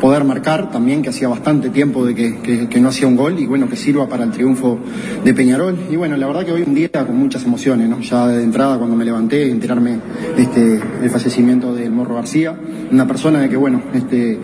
Poder 0.00 0.24
marcar 0.24 0.70
también, 0.70 1.02
que 1.02 1.10
hacía 1.10 1.28
bastante 1.28 1.68
tiempo 1.68 2.06
de 2.06 2.14
que, 2.14 2.66
que, 2.66 2.80
no 2.80 2.88
hacía 2.88 3.06
un 3.06 3.16
gol 3.16 3.38
y 3.38 3.44
bueno, 3.44 3.68
que 3.68 3.76
sirva 3.76 4.08
para 4.08 4.24
el 4.24 4.30
triunfo 4.30 4.78
de 5.22 5.34
Peñarol. 5.34 5.76
Y 5.90 5.96
bueno, 5.96 6.16
la 6.16 6.26
verdad 6.26 6.46
que 6.46 6.52
hoy 6.52 6.62
un 6.62 6.74
día 6.74 6.88
con 6.90 7.16
muchas 7.18 7.44
emociones, 7.44 7.90
¿no? 7.90 8.00
Ya 8.00 8.26
de 8.26 8.42
entrada 8.42 8.78
cuando 8.78 8.96
me 8.96 9.04
levanté, 9.04 9.50
enterarme 9.50 9.98
este, 10.38 10.80
el 11.02 11.10
fallecimiento 11.10 11.74
del 11.74 11.90
Morro 11.90 12.14
García, 12.14 12.58
una 12.90 13.06
persona 13.06 13.40
de 13.40 13.50
que 13.50 13.58
bueno, 13.58 13.82
este, 13.92 14.38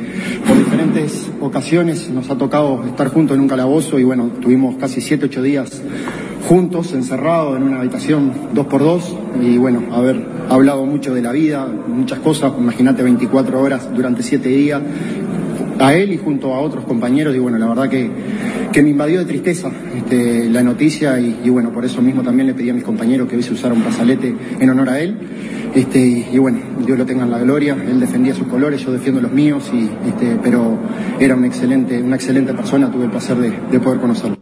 por 0.46 0.58
diferentes 0.58 1.30
ocasiones 1.40 2.10
nos 2.10 2.28
ha 2.28 2.36
tocado 2.36 2.84
estar 2.84 3.08
juntos 3.08 3.34
en 3.34 3.40
un 3.40 3.48
calabozo 3.48 3.85
y 3.94 4.04
bueno, 4.04 4.30
tuvimos 4.40 4.76
casi 4.76 5.00
7, 5.00 5.26
8 5.26 5.42
días 5.42 5.82
juntos, 6.46 6.92
encerrados 6.92 7.56
en 7.56 7.64
una 7.64 7.80
habitación 7.80 8.32
dos 8.52 8.66
por 8.66 8.80
dos 8.80 9.16
y 9.42 9.58
bueno, 9.58 9.82
haber 9.92 10.24
hablado 10.48 10.84
mucho 10.86 11.14
de 11.14 11.22
la 11.22 11.32
vida, 11.32 11.66
muchas 11.66 12.20
cosas, 12.20 12.52
imagínate 12.58 13.02
24 13.02 13.60
horas 13.60 13.88
durante 13.94 14.22
siete 14.22 14.48
días, 14.48 14.80
a 15.78 15.94
él 15.94 16.12
y 16.12 16.18
junto 16.18 16.54
a 16.54 16.60
otros 16.60 16.84
compañeros 16.84 17.34
y 17.34 17.38
bueno, 17.38 17.58
la 17.58 17.66
verdad 17.66 17.88
que, 17.88 18.10
que 18.72 18.82
me 18.82 18.90
invadió 18.90 19.18
de 19.20 19.24
tristeza 19.24 19.70
este, 19.96 20.48
la 20.48 20.62
noticia 20.62 21.18
y, 21.18 21.50
bueno, 21.50 21.70
por 21.72 21.84
eso 21.84 22.00
mismo 22.00 22.22
también 22.22 22.46
le 22.46 22.54
pedí 22.54 22.70
a 22.70 22.74
mis 22.74 22.84
compañeros 22.84 23.28
que 23.28 23.36
hoy 23.36 23.42
se 23.42 23.52
un 23.52 23.82
brazalete 23.82 24.34
en 24.60 24.70
honor 24.70 24.90
a 24.90 25.00
él 25.00 25.16
este, 25.74 25.98
y, 25.98 26.28
y, 26.32 26.38
bueno, 26.38 26.60
Dios 26.84 26.98
lo 26.98 27.06
tenga 27.06 27.24
en 27.24 27.30
la 27.30 27.38
gloria, 27.38 27.74
él 27.74 28.00
defendía 28.00 28.34
sus 28.34 28.46
colores, 28.48 28.84
yo 28.84 28.92
defiendo 28.92 29.20
los 29.20 29.32
míos, 29.32 29.70
y, 29.72 29.90
este, 30.08 30.38
pero 30.42 30.78
era 31.18 31.34
un 31.34 31.44
excelente, 31.44 32.00
una 32.02 32.16
excelente 32.16 32.54
persona, 32.54 32.90
tuve 32.90 33.04
el 33.04 33.10
placer 33.10 33.36
de, 33.36 33.50
de 33.70 33.80
poder 33.80 34.00
conocerlo. 34.00 34.36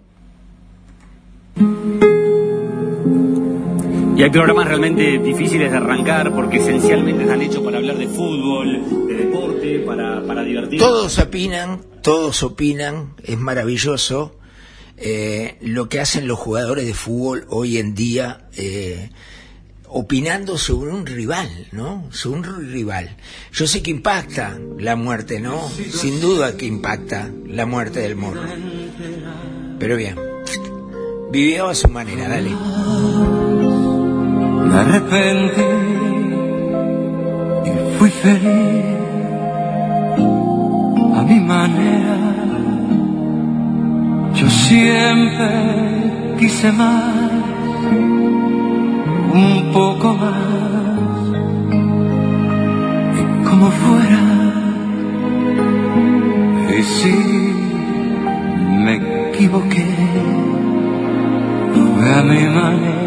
Y 4.16 4.22
hay 4.22 4.30
programas 4.30 4.68
realmente 4.68 5.18
difíciles 5.18 5.72
de 5.72 5.76
arrancar 5.76 6.32
porque 6.32 6.58
esencialmente 6.58 7.24
están 7.24 7.42
hechos 7.42 7.64
para 7.64 7.78
hablar 7.78 7.98
de 7.98 8.06
fútbol, 8.06 9.08
de 9.08 9.14
deporte, 9.14 9.80
para, 9.80 10.24
para 10.24 10.44
divertir. 10.44 10.78
Todos 10.78 11.18
opinan, 11.18 11.80
todos 12.00 12.44
opinan, 12.44 13.14
es 13.24 13.36
maravilloso 13.36 14.36
eh, 14.96 15.58
lo 15.62 15.88
que 15.88 15.98
hacen 15.98 16.28
los 16.28 16.38
jugadores 16.38 16.86
de 16.86 16.94
fútbol 16.94 17.44
hoy 17.48 17.78
en 17.78 17.96
día. 17.96 18.46
Eh, 18.56 19.10
opinando 19.94 20.58
sobre 20.58 20.90
un 20.90 21.06
rival, 21.06 21.48
¿no? 21.70 22.04
Sobre 22.10 22.40
un 22.40 22.72
rival. 22.72 23.16
Yo 23.52 23.68
sé 23.68 23.80
que 23.80 23.92
impacta 23.92 24.58
la 24.76 24.96
muerte, 24.96 25.38
¿no? 25.40 25.68
Sin 25.68 26.20
duda 26.20 26.56
que 26.56 26.66
impacta 26.66 27.30
la 27.46 27.64
muerte 27.64 28.00
del 28.00 28.16
morro. 28.16 28.42
Pero 29.78 29.96
bien, 29.96 30.18
vivió 31.30 31.68
a 31.68 31.76
su 31.76 31.88
manera, 31.88 32.28
dale. 32.28 32.50
Me 34.66 34.74
arrepentí 34.74 35.62
y 37.66 37.98
fui 37.98 38.10
feliz 38.10 38.84
a 41.14 41.22
mi 41.22 41.38
manera. 41.38 42.18
Yo 44.34 44.50
siempre 44.50 45.46
quise 46.40 46.72
más 46.72 47.14
un 49.34 49.72
poco 49.72 50.14
más 50.14 50.34
como 53.48 53.70
fuera. 53.70 54.22
Y 56.78 56.82
si 56.82 57.16
me 58.84 58.94
equivoqué 59.30 59.86
a 62.14 62.22
mi 62.22 62.44
manera. 62.58 63.04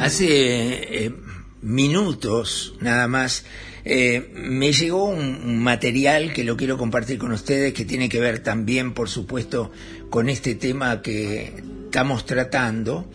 Hace 0.00 1.04
eh, 1.04 1.14
minutos 1.60 2.74
nada 2.80 3.08
más 3.08 3.44
eh, 3.90 4.28
me 4.34 4.70
llegó 4.70 5.06
un, 5.06 5.60
material 5.60 6.34
que 6.34 6.44
lo 6.44 6.58
quiero 6.58 6.76
compartir 6.76 7.16
con 7.16 7.32
ustedes 7.32 7.72
que 7.72 7.86
tiene 7.86 8.10
que 8.10 8.20
ver 8.20 8.40
también, 8.40 8.92
por 8.92 9.08
supuesto, 9.08 9.72
con 10.10 10.28
este 10.28 10.54
tema 10.54 11.00
que 11.00 11.54
estamos 11.86 12.26
tratando, 12.26 13.10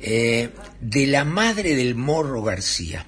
eh, 0.00 0.50
de 0.80 1.08
la 1.08 1.24
madre 1.24 1.74
del 1.74 1.96
Morro 1.96 2.44
García, 2.44 3.06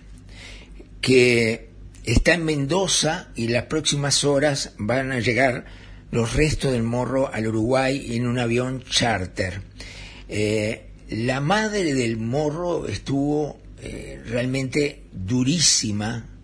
que 1.01 1.69
está 2.03 2.35
en 2.35 2.45
Mendoza 2.45 3.29
y 3.37 3.49
las 3.49 3.67
próximas 3.67 4.25
horas 4.25 4.73
van 4.77 5.13
a 5.13 5.21
llegar 5.21 5.65
los 6.11 6.35
restos 6.35 6.73
del 6.73 6.83
Morro 6.83 7.33
al 7.33 7.47
Uruguay 7.47 8.17
en 8.17 8.27
un 8.27 8.41
avión 8.41 8.83
charter. 8.83 9.63
Eh, 10.29 10.87
la 11.11 11.41
madre 11.41 11.95
del 11.95 12.17
Morro 12.17 12.89
estuvo 12.89 13.61
realmente 14.29 15.05
durísima 15.13 16.36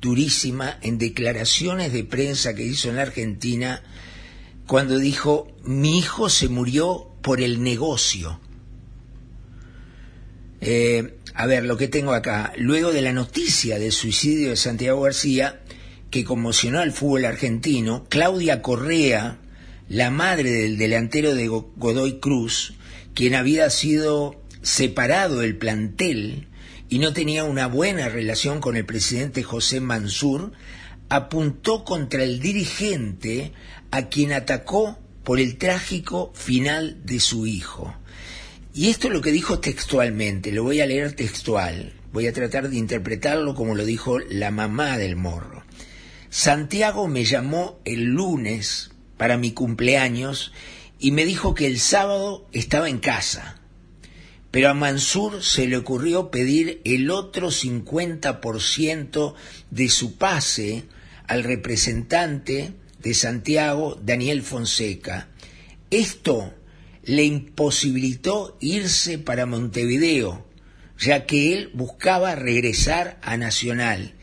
durísima 0.00 0.78
en 0.82 0.98
declaraciones 0.98 1.92
de 1.92 2.04
prensa 2.04 2.54
que 2.54 2.64
hizo 2.64 2.88
en 2.88 2.96
la 2.96 3.02
Argentina 3.02 3.82
cuando 4.66 4.98
dijo, 4.98 5.48
mi 5.64 5.98
hijo 5.98 6.28
se 6.28 6.48
murió 6.48 7.08
por 7.22 7.40
el 7.40 7.62
negocio. 7.62 8.40
Eh, 10.60 11.18
a 11.34 11.46
ver, 11.46 11.64
lo 11.64 11.76
que 11.76 11.88
tengo 11.88 12.12
acá, 12.12 12.52
luego 12.56 12.92
de 12.92 13.02
la 13.02 13.12
noticia 13.12 13.78
del 13.78 13.92
suicidio 13.92 14.50
de 14.50 14.56
Santiago 14.56 15.02
García, 15.02 15.60
que 16.10 16.24
conmocionó 16.24 16.80
al 16.80 16.92
fútbol 16.92 17.24
argentino, 17.24 18.06
Claudia 18.08 18.62
Correa, 18.62 19.38
la 19.88 20.10
madre 20.10 20.50
del 20.50 20.78
delantero 20.78 21.34
de 21.34 21.48
Godoy 21.48 22.20
Cruz, 22.20 22.74
quien 23.14 23.34
había 23.34 23.70
sido 23.70 24.40
separado 24.62 25.40
del 25.40 25.56
plantel 25.56 26.46
y 26.90 26.98
no 26.98 27.12
tenía 27.12 27.44
una 27.44 27.68
buena 27.68 28.08
relación 28.08 28.60
con 28.60 28.76
el 28.76 28.84
presidente 28.84 29.44
José 29.44 29.80
Mansur, 29.80 30.50
apuntó 31.08 31.84
contra 31.84 32.24
el 32.24 32.40
dirigente 32.40 33.52
a 33.92 34.08
quien 34.08 34.32
atacó 34.32 34.98
por 35.22 35.38
el 35.38 35.56
trágico 35.56 36.32
final 36.34 36.98
de 37.04 37.20
su 37.20 37.46
hijo. 37.46 37.94
Y 38.74 38.90
esto 38.90 39.06
es 39.06 39.12
lo 39.12 39.20
que 39.20 39.30
dijo 39.30 39.60
textualmente, 39.60 40.50
lo 40.50 40.64
voy 40.64 40.80
a 40.80 40.86
leer 40.86 41.12
textual, 41.12 41.92
voy 42.12 42.26
a 42.26 42.32
tratar 42.32 42.68
de 42.68 42.76
interpretarlo 42.76 43.54
como 43.54 43.76
lo 43.76 43.84
dijo 43.84 44.18
la 44.18 44.50
mamá 44.50 44.98
del 44.98 45.14
morro. 45.14 45.62
Santiago 46.28 47.06
me 47.06 47.24
llamó 47.24 47.78
el 47.84 48.02
lunes 48.02 48.90
para 49.16 49.36
mi 49.36 49.52
cumpleaños 49.52 50.52
y 50.98 51.12
me 51.12 51.24
dijo 51.24 51.54
que 51.54 51.68
el 51.68 51.78
sábado 51.78 52.48
estaba 52.52 52.88
en 52.88 52.98
casa 52.98 53.59
pero 54.50 54.70
a 54.70 54.74
Mansur 54.74 55.42
se 55.42 55.66
le 55.68 55.76
ocurrió 55.76 56.30
pedir 56.30 56.80
el 56.84 57.10
otro 57.10 57.50
50% 57.50 59.34
de 59.70 59.88
su 59.88 60.16
pase 60.16 60.84
al 61.26 61.44
representante 61.44 62.72
de 62.98 63.14
Santiago, 63.14 63.98
Daniel 64.02 64.42
Fonseca. 64.42 65.28
Esto 65.90 66.52
le 67.04 67.24
imposibilitó 67.24 68.56
irse 68.60 69.18
para 69.18 69.46
Montevideo, 69.46 70.46
ya 70.98 71.26
que 71.26 71.54
él 71.54 71.70
buscaba 71.72 72.34
regresar 72.34 73.18
a 73.22 73.36
Nacional. 73.36 74.14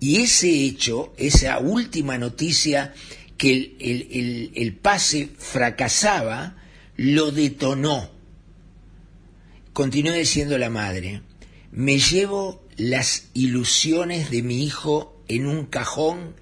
Y 0.00 0.22
ese 0.22 0.48
hecho, 0.48 1.12
esa 1.18 1.58
última 1.58 2.18
noticia 2.18 2.94
que 3.36 3.52
el, 3.52 3.76
el, 3.80 4.08
el, 4.10 4.52
el 4.54 4.74
pase 4.74 5.28
fracasaba, 5.38 6.56
lo 6.96 7.30
detonó 7.30 8.15
Continuó 9.76 10.14
diciendo 10.14 10.56
la 10.56 10.70
madre, 10.70 11.20
me 11.70 11.98
llevo 11.98 12.66
las 12.78 13.28
ilusiones 13.34 14.30
de 14.30 14.42
mi 14.42 14.64
hijo 14.64 15.22
en 15.28 15.46
un 15.46 15.66
cajón 15.66 16.34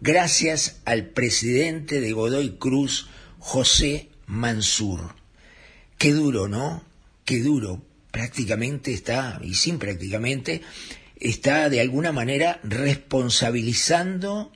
gracias 0.00 0.80
al 0.86 1.10
presidente 1.10 2.00
de 2.00 2.12
Godoy 2.12 2.56
Cruz, 2.58 3.10
José 3.38 4.08
Mansur. 4.24 5.16
Qué 5.98 6.12
duro, 6.12 6.48
¿no? 6.48 6.82
Qué 7.26 7.40
duro. 7.40 7.82
Prácticamente 8.10 8.94
está, 8.94 9.38
y 9.44 9.52
sin 9.52 9.78
prácticamente, 9.78 10.62
está 11.20 11.68
de 11.68 11.82
alguna 11.82 12.10
manera 12.10 12.58
responsabilizando 12.62 14.50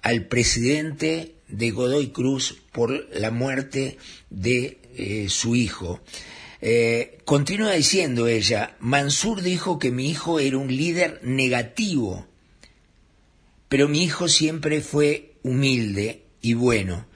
al 0.00 0.24
presidente 0.24 1.34
de 1.48 1.70
Godoy 1.70 2.12
Cruz 2.12 2.62
por 2.72 3.06
la 3.14 3.30
muerte 3.30 3.98
de 4.30 4.78
eh, 4.96 5.26
su 5.28 5.54
hijo. 5.54 6.00
Eh, 6.60 7.18
continúa 7.24 7.72
diciendo 7.72 8.26
ella, 8.26 8.76
Mansur 8.80 9.42
dijo 9.42 9.78
que 9.78 9.90
mi 9.90 10.10
hijo 10.10 10.40
era 10.40 10.58
un 10.58 10.68
líder 10.68 11.20
negativo, 11.22 12.26
pero 13.68 13.88
mi 13.88 14.02
hijo 14.02 14.28
siempre 14.28 14.80
fue 14.80 15.34
humilde 15.42 16.24
y 16.40 16.54
bueno. 16.54 17.06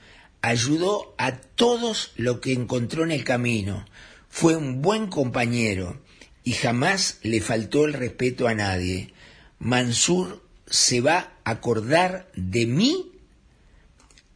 Ayudó 0.41 1.15
a 1.17 1.37
todos 1.37 2.11
lo 2.17 2.41
que 2.41 2.51
encontró 2.51 3.03
en 3.03 3.11
el 3.11 3.23
camino. 3.23 3.85
Fue 4.27 4.57
un 4.57 4.81
buen 4.81 5.07
compañero 5.07 6.01
y 6.43 6.51
jamás 6.51 7.19
le 7.23 7.39
faltó 7.39 7.85
el 7.85 7.93
respeto 7.93 8.47
a 8.47 8.53
nadie. 8.53 9.13
Mansur 9.59 10.43
se 10.67 10.99
va 10.99 11.33
a 11.45 11.51
acordar 11.51 12.29
de 12.35 12.65
mí 12.65 13.11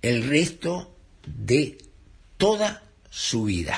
el 0.01 0.27
resto 0.29 0.95
de 1.25 1.77
toda 2.37 2.83
su 3.09 3.43
vida. 3.43 3.77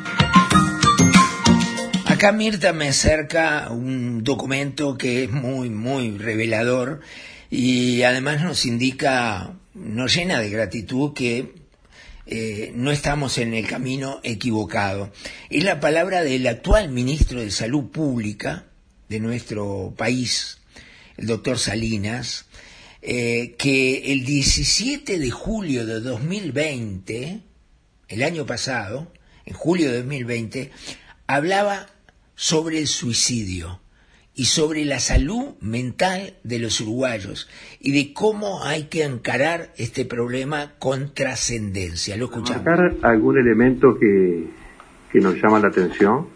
Acá 2.21 2.33
Mirta 2.33 2.71
me 2.71 2.87
acerca 2.87 3.71
un 3.71 4.23
documento 4.23 4.95
que 4.95 5.23
es 5.23 5.31
muy, 5.31 5.71
muy 5.71 6.19
revelador 6.19 7.01
y 7.49 8.03
además 8.03 8.43
nos 8.43 8.67
indica, 8.67 9.57
nos 9.73 10.15
llena 10.15 10.39
de 10.39 10.51
gratitud 10.51 11.13
que 11.15 11.55
eh, 12.27 12.73
no 12.75 12.91
estamos 12.91 13.39
en 13.39 13.55
el 13.55 13.65
camino 13.65 14.19
equivocado. 14.21 15.11
Es 15.49 15.63
la 15.63 15.79
palabra 15.79 16.21
del 16.21 16.45
actual 16.45 16.89
ministro 16.89 17.39
de 17.39 17.49
Salud 17.49 17.89
Pública 17.89 18.67
de 19.09 19.19
nuestro 19.19 19.95
país, 19.97 20.59
el 21.17 21.25
doctor 21.25 21.57
Salinas, 21.57 22.45
eh, 23.01 23.55
que 23.57 24.11
el 24.13 24.25
17 24.25 25.17
de 25.17 25.31
julio 25.31 25.87
de 25.87 25.99
2020, 26.01 27.41
el 28.09 28.21
año 28.21 28.45
pasado, 28.45 29.11
en 29.43 29.55
julio 29.55 29.89
de 29.89 30.03
2020, 30.03 30.69
hablaba 31.25 31.87
sobre 32.41 32.79
el 32.79 32.87
suicidio 32.87 33.79
y 34.33 34.45
sobre 34.45 34.83
la 34.83 34.97
salud 34.97 35.53
mental 35.61 36.37
de 36.43 36.57
los 36.57 36.81
uruguayos 36.81 37.47
y 37.79 37.91
de 37.91 38.13
cómo 38.13 38.63
hay 38.63 38.85
que 38.85 39.03
encarar 39.03 39.69
este 39.77 40.05
problema 40.05 40.71
con 40.79 41.13
trascendencia. 41.13 42.17
Lo 42.17 42.25
escuchamos. 42.25 42.65
Marcar 42.65 42.95
algún 43.03 43.37
elemento 43.37 43.95
que, 43.95 44.47
que 45.11 45.19
nos 45.19 45.35
llama 45.35 45.59
la 45.59 45.67
atención 45.67 46.29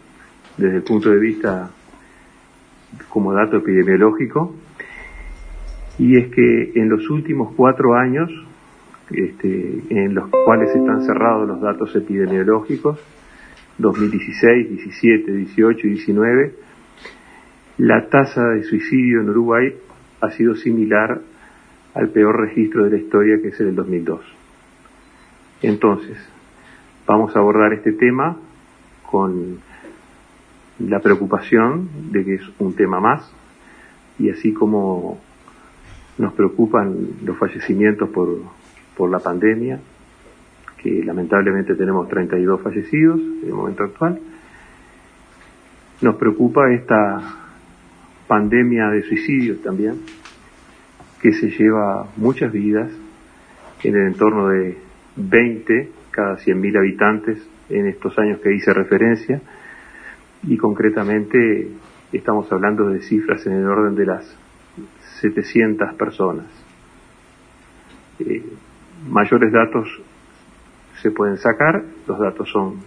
desde 0.56 0.76
el 0.76 0.84
punto 0.84 1.10
de 1.10 1.18
vista 1.18 1.70
como 3.08 3.32
dato 3.32 3.56
epidemiológico 3.56 4.54
y 5.98 6.18
es 6.18 6.32
que 6.32 6.70
en 6.76 6.88
los 6.88 7.10
últimos 7.10 7.52
cuatro 7.56 7.96
años 7.96 8.30
este, 9.10 9.82
en 9.90 10.14
los 10.14 10.30
cuales 10.30 10.68
están 10.68 11.04
cerrados 11.04 11.48
los 11.48 11.60
datos 11.60 11.96
epidemiológicos 11.96 12.96
2016, 13.78 14.70
17, 14.70 15.32
18 15.32 15.86
y 15.86 15.90
19, 15.90 16.54
la 17.78 18.08
tasa 18.08 18.42
de 18.48 18.62
suicidio 18.64 19.20
en 19.20 19.30
Uruguay 19.30 19.74
ha 20.20 20.30
sido 20.30 20.54
similar 20.54 21.20
al 21.94 22.08
peor 22.10 22.40
registro 22.40 22.84
de 22.84 22.90
la 22.90 22.96
historia 22.98 23.40
que 23.40 23.48
es 23.48 23.60
el 23.60 23.66
del 23.66 23.76
2002. 23.76 24.20
Entonces, 25.62 26.16
vamos 27.06 27.34
a 27.36 27.38
abordar 27.38 27.72
este 27.72 27.92
tema 27.92 28.36
con 29.02 29.58
la 30.78 31.00
preocupación 31.00 31.88
de 32.10 32.24
que 32.24 32.34
es 32.34 32.42
un 32.58 32.74
tema 32.74 33.00
más 33.00 33.32
y 34.18 34.30
así 34.30 34.52
como 34.52 35.18
nos 36.18 36.32
preocupan 36.32 36.96
los 37.24 37.36
fallecimientos 37.38 38.08
por, 38.08 38.40
por 38.96 39.10
la 39.10 39.18
pandemia, 39.18 39.80
que 40.78 41.02
lamentablemente 41.04 41.74
tenemos 41.74 42.08
32 42.08 42.60
fallecidos 42.62 43.20
en 43.20 43.48
el 43.48 43.54
momento 43.54 43.84
actual. 43.84 44.20
Nos 46.02 46.16
preocupa 46.16 46.70
esta 46.72 47.46
pandemia 48.26 48.88
de 48.90 49.02
suicidios 49.02 49.62
también, 49.62 50.00
que 51.20 51.32
se 51.32 51.50
lleva 51.50 52.06
muchas 52.16 52.52
vidas 52.52 52.90
en 53.82 53.96
el 53.96 54.06
entorno 54.08 54.48
de 54.48 54.76
20 55.16 55.90
cada 56.10 56.36
100.000 56.38 56.78
habitantes 56.78 57.46
en 57.68 57.86
estos 57.86 58.18
años 58.18 58.40
que 58.40 58.54
hice 58.54 58.72
referencia 58.72 59.40
y 60.42 60.56
concretamente 60.56 61.68
estamos 62.12 62.50
hablando 62.52 62.88
de 62.88 63.00
cifras 63.02 63.46
en 63.46 63.54
el 63.54 63.66
orden 63.66 63.94
de 63.94 64.06
las 64.06 64.38
700 65.20 65.94
personas. 65.94 66.46
Eh, 68.18 68.42
mayores 69.08 69.52
datos 69.52 69.88
se 71.02 71.10
pueden 71.10 71.36
sacar, 71.38 71.84
los 72.06 72.18
datos 72.18 72.48
son, 72.50 72.80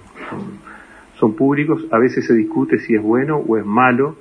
son, 1.15 1.35
públicos, 1.35 1.85
a 1.91 1.99
veces 1.99 2.25
se 2.25 2.33
discute 2.33 2.79
si 2.79 2.95
es 2.95 3.01
bueno 3.01 3.37
o 3.37 3.57
es 3.57 3.65
malo 3.65 4.15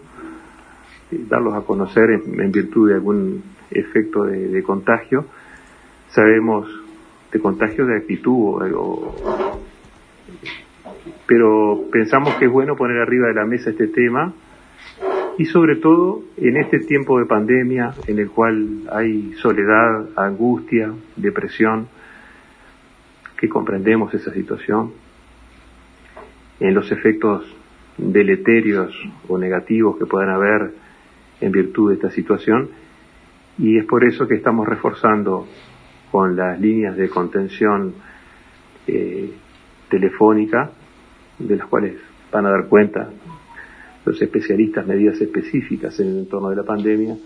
eh, 1.11 1.24
darlos 1.29 1.55
a 1.55 1.62
conocer 1.62 2.11
en, 2.11 2.53
virtud 2.53 2.88
de 2.88 2.94
algún 2.94 3.42
efecto 3.70 4.24
de, 4.24 4.48
de, 4.48 4.62
contagio. 4.62 5.27
Sabemos 6.09 6.68
de 7.33 7.40
contagio 7.40 7.87
de 7.87 7.96
actitud, 7.96 8.33
o, 8.33 8.81
o, 8.81 9.61
pero 11.27 11.85
pensamos 11.92 12.35
que 12.35 12.46
es 12.46 12.51
bueno 12.51 12.77
poner 12.77 12.98
arriba 12.98 13.29
de 13.29 13.35
la 13.35 13.44
mesa 13.44 13.70
este 13.70 13.88
tema 13.88 14.33
y 15.38 15.44
sobre 15.44 15.77
todo 15.77 16.22
en 16.37 16.57
este 16.57 16.81
tiempo 16.81 17.18
de 17.18 17.27
pandemia 17.27 17.94
en 18.07 18.18
el 18.18 18.31
cual 18.31 18.88
hay 18.90 19.33
soledad, 19.35 20.09
angustia, 20.16 20.92
depresión, 21.16 21.88
que 23.38 23.48
comprendemos 23.48 24.12
esa 24.12 24.33
situación, 24.33 24.92
en 26.61 26.74
los 26.74 26.90
efectos 26.90 27.44
deleterios 27.96 28.92
o 29.29 29.38
negativos 29.38 29.96
que 29.96 30.07
puedan 30.07 30.31
haber 30.31 30.72
en 31.40 31.53
virtud 31.53 31.90
de 31.90 31.94
esta 31.94 32.11
situación, 32.11 32.68
y 33.59 33.79
es 33.79 33.85
por 33.87 34.05
eso 34.05 34.27
que 34.27 34.35
estamos 34.35 34.66
reforzando 34.66 35.46
con 36.11 36.37
las 36.37 36.61
líneas 36.61 36.96
de 36.96 37.09
contención 37.09 37.94
eh, 38.87 39.33
telefónica, 39.88 40.70
de 41.38 41.57
las 41.57 41.66
cuales 41.68 41.96
van 42.33 42.46
a 42.46 42.51
dar 42.51 42.66
cuenta 42.66 43.09
los 44.05 44.20
especialistas 44.20 44.87
medidas 44.87 45.20
específicas 45.20 45.98
en 46.01 46.09
el 46.09 46.18
entorno 46.20 46.51
de 46.51 46.57
la 46.57 46.64
pandemia, 46.64 47.16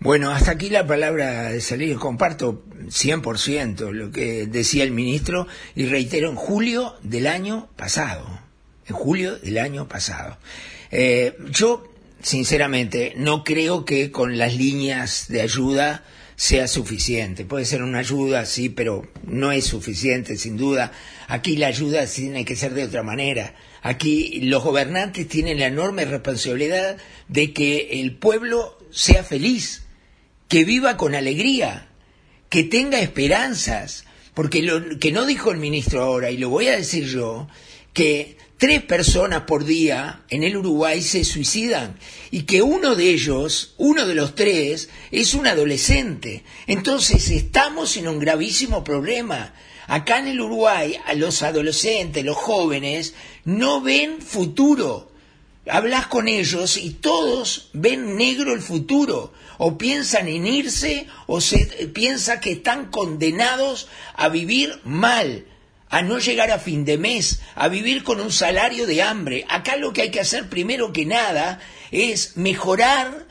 bueno, 0.00 0.30
hasta 0.30 0.52
aquí 0.52 0.68
la 0.68 0.86
palabra 0.86 1.50
de 1.50 1.60
salir. 1.60 1.96
Comparto 1.96 2.64
100% 2.86 3.90
lo 3.92 4.10
que 4.10 4.46
decía 4.46 4.84
el 4.84 4.90
ministro 4.90 5.46
y 5.74 5.86
reitero 5.86 6.28
en 6.30 6.36
julio 6.36 6.94
del 7.02 7.26
año 7.26 7.68
pasado. 7.76 8.40
En 8.86 8.94
julio 8.94 9.36
del 9.36 9.58
año 9.58 9.88
pasado. 9.88 10.36
Eh, 10.90 11.36
yo, 11.50 11.90
sinceramente, 12.22 13.14
no 13.16 13.44
creo 13.44 13.84
que 13.84 14.10
con 14.10 14.36
las 14.36 14.54
líneas 14.56 15.26
de 15.28 15.40
ayuda 15.40 16.04
sea 16.36 16.68
suficiente. 16.68 17.44
Puede 17.44 17.64
ser 17.64 17.82
una 17.82 18.00
ayuda, 18.00 18.44
sí, 18.44 18.68
pero 18.68 19.06
no 19.24 19.52
es 19.52 19.64
suficiente, 19.64 20.36
sin 20.36 20.56
duda. 20.56 20.92
Aquí 21.28 21.56
la 21.56 21.68
ayuda 21.68 22.06
tiene 22.06 22.44
que 22.44 22.56
ser 22.56 22.74
de 22.74 22.84
otra 22.84 23.02
manera. 23.02 23.54
Aquí 23.82 24.40
los 24.42 24.62
gobernantes 24.62 25.28
tienen 25.28 25.60
la 25.60 25.66
enorme 25.66 26.04
responsabilidad 26.04 26.96
de 27.28 27.52
que 27.52 28.00
el 28.00 28.16
pueblo 28.16 28.78
sea 28.90 29.24
feliz, 29.24 29.83
que 30.48 30.64
viva 30.64 30.96
con 30.96 31.14
alegría, 31.14 31.88
que 32.48 32.64
tenga 32.64 33.00
esperanzas, 33.00 34.04
porque 34.34 34.62
lo 34.62 34.98
que 34.98 35.12
no 35.12 35.26
dijo 35.26 35.50
el 35.50 35.58
ministro 35.58 36.02
ahora, 36.02 36.30
y 36.30 36.36
lo 36.36 36.48
voy 36.48 36.68
a 36.68 36.76
decir 36.76 37.06
yo, 37.06 37.48
que 37.92 38.36
tres 38.58 38.82
personas 38.82 39.42
por 39.42 39.64
día 39.64 40.22
en 40.28 40.42
el 40.42 40.56
Uruguay 40.56 41.02
se 41.02 41.24
suicidan 41.24 41.98
y 42.30 42.42
que 42.42 42.62
uno 42.62 42.96
de 42.96 43.10
ellos, 43.10 43.74
uno 43.78 44.06
de 44.06 44.14
los 44.14 44.34
tres, 44.34 44.88
es 45.10 45.34
un 45.34 45.46
adolescente. 45.46 46.44
Entonces 46.66 47.30
estamos 47.30 47.96
en 47.96 48.08
un 48.08 48.18
gravísimo 48.18 48.82
problema. 48.82 49.54
Acá 49.86 50.18
en 50.18 50.28
el 50.28 50.40
Uruguay, 50.40 50.96
a 51.06 51.14
los 51.14 51.42
adolescentes, 51.42 52.24
los 52.24 52.36
jóvenes, 52.36 53.14
no 53.44 53.80
ven 53.80 54.20
futuro. 54.20 55.12
Hablas 55.68 56.06
con 56.06 56.28
ellos 56.28 56.76
y 56.76 56.90
todos 56.90 57.70
ven 57.72 58.16
negro 58.16 58.54
el 58.54 58.60
futuro 58.60 59.32
o 59.58 59.78
piensan 59.78 60.28
en 60.28 60.46
irse 60.46 61.06
o 61.26 61.40
se 61.40 61.66
piensa 61.92 62.40
que 62.40 62.52
están 62.52 62.90
condenados 62.90 63.88
a 64.14 64.28
vivir 64.28 64.80
mal, 64.84 65.46
a 65.88 66.02
no 66.02 66.18
llegar 66.18 66.50
a 66.50 66.58
fin 66.58 66.84
de 66.84 66.98
mes, 66.98 67.40
a 67.54 67.68
vivir 67.68 68.02
con 68.02 68.20
un 68.20 68.32
salario 68.32 68.86
de 68.86 69.02
hambre. 69.02 69.46
Acá 69.48 69.76
lo 69.76 69.92
que 69.92 70.02
hay 70.02 70.10
que 70.10 70.20
hacer 70.20 70.48
primero 70.48 70.92
que 70.92 71.06
nada 71.06 71.60
es 71.90 72.36
mejorar 72.36 73.26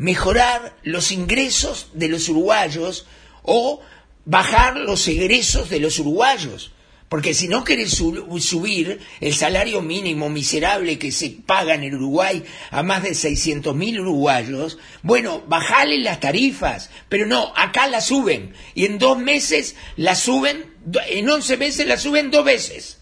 mejorar 0.00 0.74
los 0.82 1.12
ingresos 1.12 1.88
de 1.92 2.08
los 2.08 2.26
uruguayos 2.30 3.06
o 3.42 3.82
bajar 4.24 4.78
los 4.78 5.06
egresos 5.08 5.68
de 5.68 5.78
los 5.78 5.98
uruguayos. 5.98 6.72
Porque 7.10 7.34
si 7.34 7.48
no 7.48 7.64
querés 7.64 7.90
subir 7.90 9.00
el 9.20 9.34
salario 9.34 9.82
mínimo 9.82 10.28
miserable 10.28 10.96
que 10.96 11.10
se 11.10 11.30
paga 11.30 11.74
en 11.74 11.82
el 11.82 11.96
Uruguay 11.96 12.44
a 12.70 12.84
más 12.84 13.02
de 13.02 13.16
600 13.16 13.74
mil 13.74 13.98
uruguayos, 13.98 14.78
bueno, 15.02 15.42
bajale 15.48 15.98
las 15.98 16.20
tarifas, 16.20 16.88
pero 17.08 17.26
no, 17.26 17.52
acá 17.56 17.88
la 17.88 18.00
suben. 18.00 18.54
Y 18.76 18.84
en 18.84 19.00
dos 19.00 19.18
meses 19.18 19.74
la 19.96 20.14
suben, 20.14 20.72
en 21.08 21.28
11 21.28 21.56
meses 21.56 21.84
la 21.88 21.98
suben 21.98 22.30
dos 22.30 22.44
veces. 22.44 23.00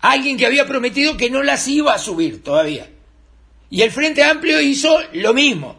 Alguien 0.00 0.36
que 0.36 0.46
había 0.46 0.66
prometido 0.66 1.16
que 1.16 1.30
no 1.30 1.44
las 1.44 1.68
iba 1.68 1.94
a 1.94 2.00
subir 2.00 2.42
todavía. 2.42 2.90
Y 3.70 3.82
el 3.82 3.92
Frente 3.92 4.24
Amplio 4.24 4.60
hizo 4.60 4.92
lo 5.12 5.32
mismo. 5.32 5.76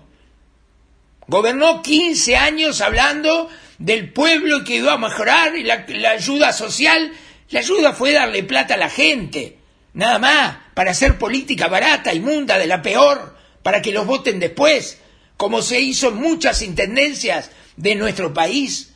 Gobernó 1.28 1.82
15 1.82 2.38
años 2.38 2.80
hablando 2.80 3.50
del 3.78 4.14
pueblo 4.14 4.64
que 4.64 4.78
iba 4.78 4.94
a 4.94 4.98
mejorar 4.98 5.58
y 5.58 5.64
la, 5.64 5.86
la 5.90 6.12
ayuda 6.12 6.54
social. 6.54 7.12
La 7.50 7.60
ayuda 7.60 7.94
fue 7.94 8.12
darle 8.12 8.44
plata 8.44 8.74
a 8.74 8.78
la 8.78 8.90
gente, 8.90 9.58
nada 9.94 10.20
más, 10.20 10.58
para 10.74 10.92
hacer 10.92 11.18
política 11.18 11.68
barata, 11.68 12.14
inmunda, 12.14 12.58
de 12.58 12.68
la 12.68 12.82
peor, 12.82 13.36
para 13.64 13.82
que 13.82 13.92
los 13.92 14.06
voten 14.06 14.40
después, 14.40 15.00
como 15.38 15.62
se 15.62 15.80
hizo 15.80 16.10
en 16.10 16.16
muchas 16.16 16.62
intendencias 16.62 17.52
de 17.78 17.96
nuestro 17.96 18.34
país. 18.34 18.94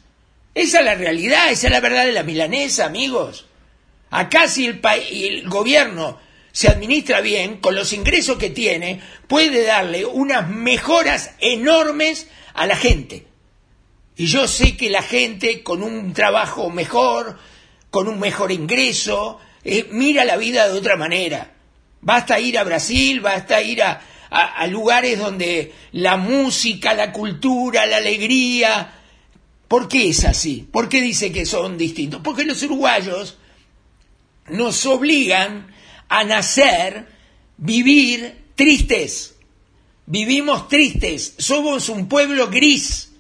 Esa 0.56 0.80
es 0.80 0.86
la 0.86 0.96
realidad, 0.96 1.52
esa 1.52 1.68
es 1.68 1.74
la 1.74 1.80
verdad 1.80 2.06
de 2.06 2.12
la 2.12 2.24
milanesa, 2.24 2.86
amigos. 2.86 3.46
Acá 4.10 4.48
si 4.48 4.66
el, 4.66 4.82
el 5.12 5.48
gobierno 5.48 6.20
se 6.52 6.68
administra 6.68 7.22
bien, 7.22 7.58
con 7.58 7.76
los 7.76 7.94
ingresos 7.94 8.38
que 8.38 8.50
tiene, 8.50 9.02
puede 9.28 9.64
darle 9.64 10.06
unas 10.06 10.50
mejoras 10.50 11.32
enormes 11.40 12.28
a 12.54 12.66
la 12.66 12.76
gente. 12.76 13.28
Y 14.16 14.26
yo 14.26 14.48
sé 14.48 14.76
que 14.76 14.90
la 14.90 15.02
gente 15.02 15.64
con 15.64 15.84
un 15.84 16.14
trabajo 16.14 16.70
mejor, 16.70 17.38
con 17.90 18.08
un 18.08 18.20
mejor 18.20 18.52
ingreso, 18.52 19.40
eh, 19.64 19.88
mira 19.92 20.26
la 20.26 20.38
vida 20.38 20.68
de 20.68 20.78
otra 20.78 20.96
manera. 20.96 21.54
Basta 22.02 22.40
ir 22.40 22.58
a 22.58 22.64
Brasil, 22.64 23.20
basta 23.20 23.62
ir 23.62 23.84
a, 23.84 24.02
a- 24.30 24.56
a 24.62 24.68
lugares 24.68 25.20
donde 25.20 25.74
la 25.94 26.18
música, 26.18 26.94
la 26.94 27.12
cultura, 27.12 27.86
la 27.86 27.98
alegría... 27.98 28.96
¿Por 29.68 29.88
qué 29.88 30.10
es 30.10 30.26
así? 30.26 30.68
¿Por 30.72 30.90
qué 30.90 31.00
dice 31.00 31.32
que 31.32 31.46
son 31.46 31.78
distintos? 31.78 32.22
Porque 32.24 32.44
los 32.44 32.64
uruguayos 32.64 33.38
nos 34.48 34.84
obligan 34.88 35.68
a 36.08 36.24
nacer, 36.24 37.08
vivir 37.58 38.36
tristes. 38.56 39.36
Vivimos 40.08 40.68
tristes, 40.70 41.36
somos 41.38 41.88
un 41.90 42.10
pueblo 42.10 42.48
gris. 42.50 43.12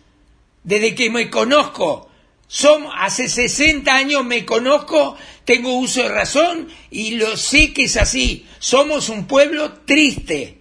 Desde 0.63 0.95
que 0.95 1.11
me 1.11 1.29
conozco, 1.29 2.08
Som- 2.49 2.89
hace 2.97 3.29
60 3.29 3.95
años 3.95 4.25
me 4.25 4.43
conozco, 4.43 5.15
tengo 5.45 5.77
uso 5.77 6.01
de 6.01 6.09
razón 6.09 6.67
y 6.89 7.11
lo 7.11 7.37
sé 7.37 7.73
que 7.73 7.83
es 7.83 7.95
así. 7.95 8.47
Somos 8.57 9.09
un 9.09 9.27
pueblo 9.27 9.73
triste, 9.85 10.57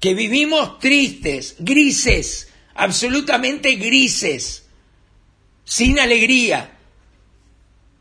que 0.00 0.14
vivimos 0.14 0.78
tristes, 0.78 1.56
grises, 1.58 2.48
absolutamente 2.74 3.72
grises, 3.76 4.64
sin 5.64 5.98
alegría. 5.98 6.78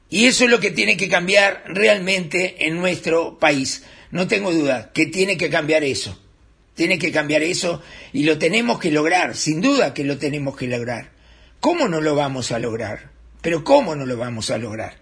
Y 0.10 0.25
eso 0.25 0.45
es 0.45 0.49
lo 0.49 0.62
que 0.62 0.71
tiene 0.71 0.95
que 0.95 1.10
cambiar 1.10 1.63
realmente 1.67 2.67
en 2.67 2.77
nuestro 2.77 3.38
país. 3.38 3.84
No 4.12 4.27
tengo 4.29 4.51
duda 4.53 4.91
que 4.93 5.05
tiene 5.08 5.38
que 5.38 5.49
cambiar 5.49 5.84
eso. 5.84 6.17
Tiene 6.73 6.97
que 6.97 7.12
cambiar 7.12 7.43
eso 7.43 7.82
y 8.13 8.23
lo 8.23 8.38
tenemos 8.39 8.79
que 8.79 8.91
lograr, 8.91 9.36
sin 9.36 9.60
duda 9.60 9.93
que 9.93 10.05
lo 10.05 10.17
tenemos 10.17 10.55
que 10.55 10.67
lograr. 10.67 11.12
¿Cómo 11.59 11.89
no 11.89 11.99
lo 11.99 12.15
vamos 12.15 12.53
a 12.53 12.59
lograr? 12.59 13.09
Pero 13.41 13.65
¿cómo 13.65 13.93
no 13.93 14.05
lo 14.05 14.15
vamos 14.15 14.49
a 14.49 14.57
lograr? 14.57 14.93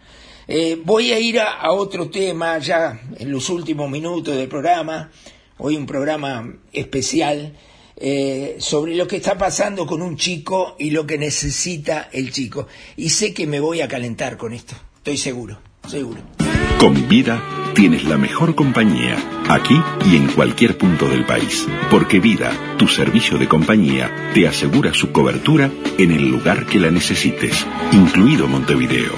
Eh, 0.47 0.81
voy 0.83 1.11
a 1.11 1.19
ir 1.19 1.39
a, 1.39 1.71
otro 1.71 2.09
tema 2.09 2.57
ya 2.57 2.99
en 3.19 3.31
los 3.31 3.49
últimos 3.49 3.89
minutos 3.91 4.35
del 4.35 4.47
programa. 4.47 5.11
Hoy 5.59 5.75
un 5.75 5.85
programa 5.85 6.51
especial 6.73 7.55
eh, 7.95 8.55
sobre 8.59 8.95
lo 8.95 9.07
que 9.07 9.17
está 9.17 9.37
pasando 9.37 9.85
con 9.85 10.01
un 10.01 10.17
chico 10.17 10.75
y 10.79 10.89
lo 10.89 11.05
que 11.05 11.19
necesita 11.19 12.09
el 12.11 12.31
chico. 12.31 12.67
Y 12.95 13.09
sé 13.09 13.35
que 13.35 13.45
me 13.45 13.59
voy 13.59 13.81
a 13.81 13.87
calentar 13.87 14.35
con 14.35 14.51
esto. 14.53 14.75
Estoy 14.97 15.17
seguro, 15.17 15.59
seguro. 15.87 16.36
Con 16.79 17.09
Vida 17.09 17.41
tienes 17.73 18.03
la 18.03 18.17
mejor 18.17 18.53
compañía, 18.53 19.17
aquí 19.49 19.75
y 20.05 20.15
en 20.15 20.27
cualquier 20.27 20.77
punto 20.77 21.09
del 21.09 21.25
país. 21.25 21.65
Porque 21.89 22.19
Vida, 22.19 22.51
tu 22.77 22.87
servicio 22.87 23.39
de 23.39 23.47
compañía, 23.47 24.31
te 24.35 24.47
asegura 24.47 24.93
su 24.93 25.11
cobertura 25.11 25.71
en 25.97 26.11
el 26.11 26.29
lugar 26.29 26.67
que 26.67 26.79
la 26.79 26.91
necesites, 26.91 27.65
incluido 27.91 28.47
Montevideo. 28.47 29.11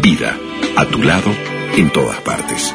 Vida, 0.00 0.38
a 0.76 0.86
tu 0.86 1.02
lado, 1.02 1.32
en 1.76 1.92
todas 1.92 2.20
partes. 2.20 2.72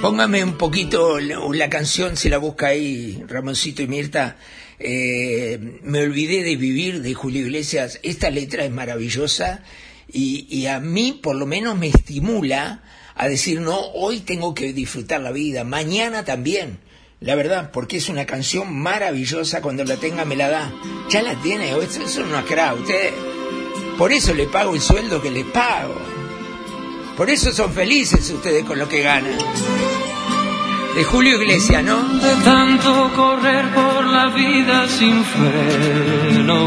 Póngame 0.00 0.42
un 0.42 0.54
poquito 0.54 1.20
la, 1.20 1.70
canción, 1.70 2.16
si 2.16 2.28
la 2.28 2.38
busca 2.38 2.66
ahí 2.66 3.22
Ramoncito 3.28 3.82
y 3.82 3.86
Mirta. 3.86 4.38
Eh, 4.80 5.78
me 5.84 6.00
olvidé 6.02 6.42
de 6.42 6.56
vivir 6.56 7.00
de 7.00 7.14
Julio 7.14 7.42
Iglesias. 7.42 8.00
Esta 8.02 8.28
letra 8.28 8.64
es 8.64 8.72
maravillosa 8.72 9.62
y, 10.12 10.48
y 10.50 10.66
a 10.66 10.80
mí 10.80 11.20
por 11.22 11.36
lo 11.36 11.46
menos 11.46 11.78
me 11.78 11.86
estimula 11.86 12.82
a 13.14 13.28
decir, 13.28 13.60
no, 13.60 13.78
hoy 13.94 14.20
tengo 14.20 14.54
que 14.54 14.72
disfrutar 14.72 15.20
la 15.20 15.32
vida, 15.32 15.64
mañana 15.64 16.24
también. 16.24 16.78
La 17.20 17.36
verdad, 17.36 17.70
porque 17.72 17.98
es 17.98 18.08
una 18.08 18.26
canción 18.26 18.74
maravillosa, 18.74 19.62
cuando 19.62 19.84
la 19.84 19.96
tenga 19.96 20.24
me 20.24 20.34
la 20.34 20.48
da. 20.48 20.72
Ya 21.08 21.22
la 21.22 21.40
tiene, 21.40 21.70
eso, 21.70 22.02
es 22.02 22.18
cra, 22.48 22.74
usted. 22.74 23.12
Por 23.96 24.12
eso 24.12 24.34
le 24.34 24.46
pago 24.46 24.74
el 24.74 24.80
sueldo 24.80 25.22
que 25.22 25.30
le 25.30 25.44
pago. 25.44 25.94
Por 27.16 27.30
eso 27.30 27.52
son 27.52 27.72
felices 27.72 28.28
ustedes 28.30 28.64
con 28.64 28.78
lo 28.78 28.88
que 28.88 29.02
ganan. 29.02 29.38
De 30.96 31.04
Julio 31.04 31.40
Iglesias, 31.40 31.84
¿no? 31.84 32.02
De 32.18 32.34
tanto 32.42 33.12
correr 33.14 33.72
por 33.72 34.04
la 34.06 34.26
vida 34.34 34.88
sin 34.88 35.22
freno. 35.24 36.66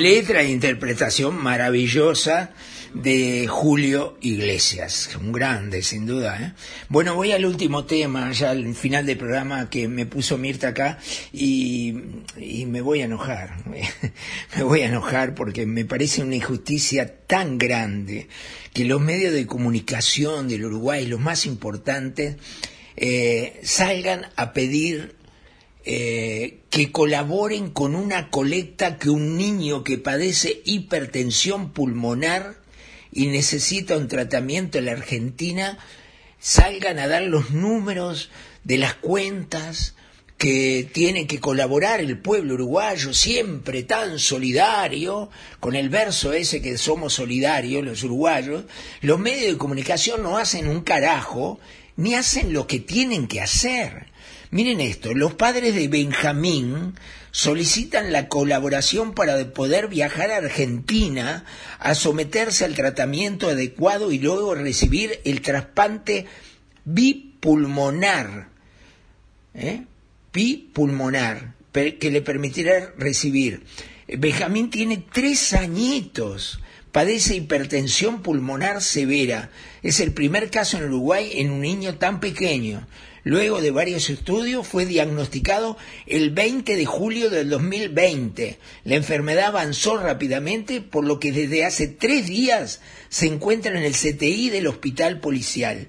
Letra 0.00 0.40
e 0.40 0.48
interpretación 0.48 1.36
maravillosa 1.36 2.54
de 2.94 3.46
Julio 3.46 4.16
Iglesias, 4.22 5.10
un 5.20 5.30
grande 5.30 5.82
sin 5.82 6.06
duda. 6.06 6.40
¿eh? 6.40 6.52
Bueno, 6.88 7.14
voy 7.14 7.32
al 7.32 7.44
último 7.44 7.84
tema, 7.84 8.32
ya 8.32 8.52
al 8.52 8.74
final 8.74 9.04
del 9.04 9.18
programa 9.18 9.68
que 9.68 9.88
me 9.88 10.06
puso 10.06 10.38
Mirta 10.38 10.68
acá 10.68 10.98
y, 11.34 11.92
me 12.66 12.80
voy 12.80 13.02
a 13.02 13.04
enojar, 13.04 13.62
me 14.56 14.62
voy 14.62 14.80
a 14.80 14.86
enojar 14.86 15.34
porque 15.34 15.66
me 15.66 15.84
parece 15.84 16.22
una 16.22 16.36
injusticia 16.36 17.18
tan 17.26 17.58
grande 17.58 18.28
que 18.72 18.86
los 18.86 19.02
medios 19.02 19.34
de 19.34 19.46
comunicación 19.46 20.48
del 20.48 20.64
Uruguay, 20.64 21.04
los 21.04 21.20
más 21.20 21.44
importantes, 21.44 22.36
eh, 22.96 23.60
salgan 23.64 24.28
a 24.36 24.54
pedir 24.54 25.19
eh, 25.84 26.60
que 26.70 26.92
colaboren 26.92 27.70
con 27.70 27.94
una 27.94 28.30
colecta 28.30 28.98
que 28.98 29.10
un 29.10 29.36
niño 29.36 29.82
que 29.82 29.98
padece 29.98 30.60
hipertensión 30.64 31.72
pulmonar 31.72 32.56
y 33.12 33.26
necesita 33.26 33.96
un 33.96 34.08
tratamiento 34.08 34.78
en 34.78 34.86
la 34.86 34.92
Argentina, 34.92 35.78
salgan 36.38 36.98
a 36.98 37.08
dar 37.08 37.22
los 37.22 37.50
números 37.50 38.30
de 38.64 38.78
las 38.78 38.94
cuentas 38.94 39.94
que 40.40 40.88
tiene 40.90 41.26
que 41.26 41.38
colaborar 41.38 42.00
el 42.00 42.18
pueblo 42.18 42.54
uruguayo, 42.54 43.12
siempre 43.12 43.82
tan 43.82 44.18
solidario, 44.18 45.28
con 45.60 45.76
el 45.76 45.90
verso 45.90 46.32
ese 46.32 46.62
que 46.62 46.78
somos 46.78 47.12
solidarios 47.12 47.84
los 47.84 48.02
uruguayos, 48.04 48.64
los 49.02 49.18
medios 49.18 49.52
de 49.52 49.58
comunicación 49.58 50.22
no 50.22 50.38
hacen 50.38 50.66
un 50.66 50.80
carajo, 50.80 51.60
ni 51.96 52.14
hacen 52.14 52.54
lo 52.54 52.66
que 52.66 52.80
tienen 52.80 53.28
que 53.28 53.42
hacer. 53.42 54.09
Miren 54.50 54.80
esto, 54.80 55.14
los 55.14 55.34
padres 55.34 55.76
de 55.76 55.86
Benjamín 55.86 56.94
solicitan 57.30 58.10
la 58.10 58.26
colaboración 58.26 59.14
para 59.14 59.52
poder 59.52 59.86
viajar 59.86 60.32
a 60.32 60.38
Argentina 60.38 61.44
a 61.78 61.94
someterse 61.94 62.64
al 62.64 62.74
tratamiento 62.74 63.48
adecuado 63.48 64.10
y 64.10 64.18
luego 64.18 64.56
recibir 64.56 65.20
el 65.24 65.40
trasplante 65.40 66.26
bipulmonar. 66.84 68.48
¿eh? 69.54 69.84
Bipulmonar, 70.32 71.54
que 71.72 72.10
le 72.10 72.20
permitirá 72.20 72.92
recibir. 72.98 73.62
Benjamín 74.08 74.70
tiene 74.70 75.04
tres 75.12 75.52
añitos 75.52 76.60
padece 76.92 77.36
hipertensión 77.36 78.22
pulmonar 78.22 78.82
severa. 78.82 79.50
Es 79.82 80.00
el 80.00 80.12
primer 80.12 80.50
caso 80.50 80.76
en 80.76 80.84
Uruguay 80.84 81.30
en 81.34 81.50
un 81.50 81.60
niño 81.60 81.96
tan 81.96 82.20
pequeño. 82.20 82.86
Luego 83.30 83.60
de 83.60 83.70
varios 83.70 84.10
estudios 84.10 84.66
fue 84.66 84.86
diagnosticado 84.86 85.76
el 86.08 86.30
20 86.30 86.74
de 86.74 86.84
julio 86.84 87.30
del 87.30 87.48
2020. 87.48 88.58
La 88.82 88.96
enfermedad 88.96 89.46
avanzó 89.46 89.98
rápidamente, 89.98 90.80
por 90.80 91.04
lo 91.04 91.20
que 91.20 91.30
desde 91.30 91.64
hace 91.64 91.86
tres 91.86 92.26
días 92.26 92.80
se 93.08 93.26
encuentra 93.28 93.70
en 93.78 93.84
el 93.84 93.92
CTI 93.92 94.50
del 94.50 94.66
hospital 94.66 95.20
policial. 95.20 95.86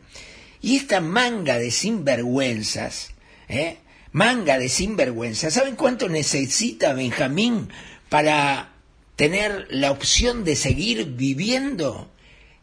Y 0.61 0.75
esta 0.75 1.01
manga 1.01 1.57
de 1.57 1.71
sinvergüenzas, 1.71 3.09
¿eh? 3.49 3.77
manga 4.11 4.59
de 4.59 4.69
sinvergüenzas, 4.69 5.55
¿saben 5.55 5.75
cuánto 5.75 6.09
necesita 6.09 6.93
Benjamín 6.93 7.69
para 8.09 8.75
tener 9.15 9.65
la 9.71 9.89
opción 9.89 10.43
de 10.43 10.55
seguir 10.55 11.05
viviendo? 11.15 12.07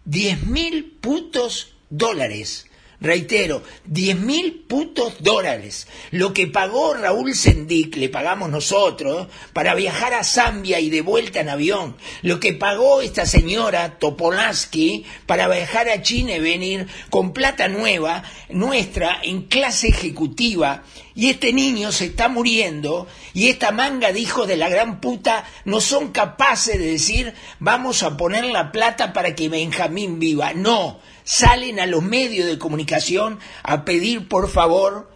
Diez 0.04 0.46
mil 0.46 0.98
putos 1.00 1.74
dólares. 1.90 2.67
Reitero, 3.00 3.62
diez 3.84 4.18
mil 4.18 4.64
putos 4.66 5.22
dólares. 5.22 5.86
Lo 6.10 6.32
que 6.32 6.48
pagó 6.48 6.94
Raúl 6.94 7.32
Sendic, 7.36 7.94
le 7.94 8.08
pagamos 8.08 8.50
nosotros, 8.50 9.28
para 9.52 9.76
viajar 9.76 10.14
a 10.14 10.24
Zambia 10.24 10.80
y 10.80 10.90
de 10.90 11.00
vuelta 11.00 11.38
en 11.38 11.48
avión. 11.48 11.96
Lo 12.22 12.40
que 12.40 12.54
pagó 12.54 13.00
esta 13.00 13.24
señora 13.24 14.00
Topolansky 14.00 15.04
para 15.26 15.46
viajar 15.46 15.88
a 15.88 16.02
China 16.02 16.32
y 16.32 16.40
venir 16.40 16.88
con 17.08 17.32
plata 17.32 17.68
nueva, 17.68 18.24
nuestra, 18.48 19.20
en 19.22 19.42
clase 19.42 19.88
ejecutiva. 19.88 20.82
Y 21.14 21.30
este 21.30 21.52
niño 21.52 21.92
se 21.92 22.06
está 22.06 22.28
muriendo 22.28 23.06
y 23.32 23.48
esta 23.48 23.70
manga 23.70 24.12
de 24.12 24.20
hijos 24.20 24.48
de 24.48 24.56
la 24.56 24.68
gran 24.68 25.00
puta 25.00 25.44
no 25.64 25.80
son 25.80 26.10
capaces 26.10 26.78
de 26.78 26.92
decir 26.92 27.34
vamos 27.60 28.02
a 28.02 28.16
poner 28.16 28.44
la 28.44 28.72
plata 28.72 29.12
para 29.12 29.36
que 29.36 29.48
Benjamín 29.48 30.18
viva. 30.18 30.52
No 30.52 31.00
salen 31.28 31.78
a 31.78 31.84
los 31.84 32.02
medios 32.02 32.46
de 32.46 32.58
comunicación 32.58 33.38
a 33.62 33.84
pedir 33.84 34.28
por 34.28 34.48
favor 34.48 35.12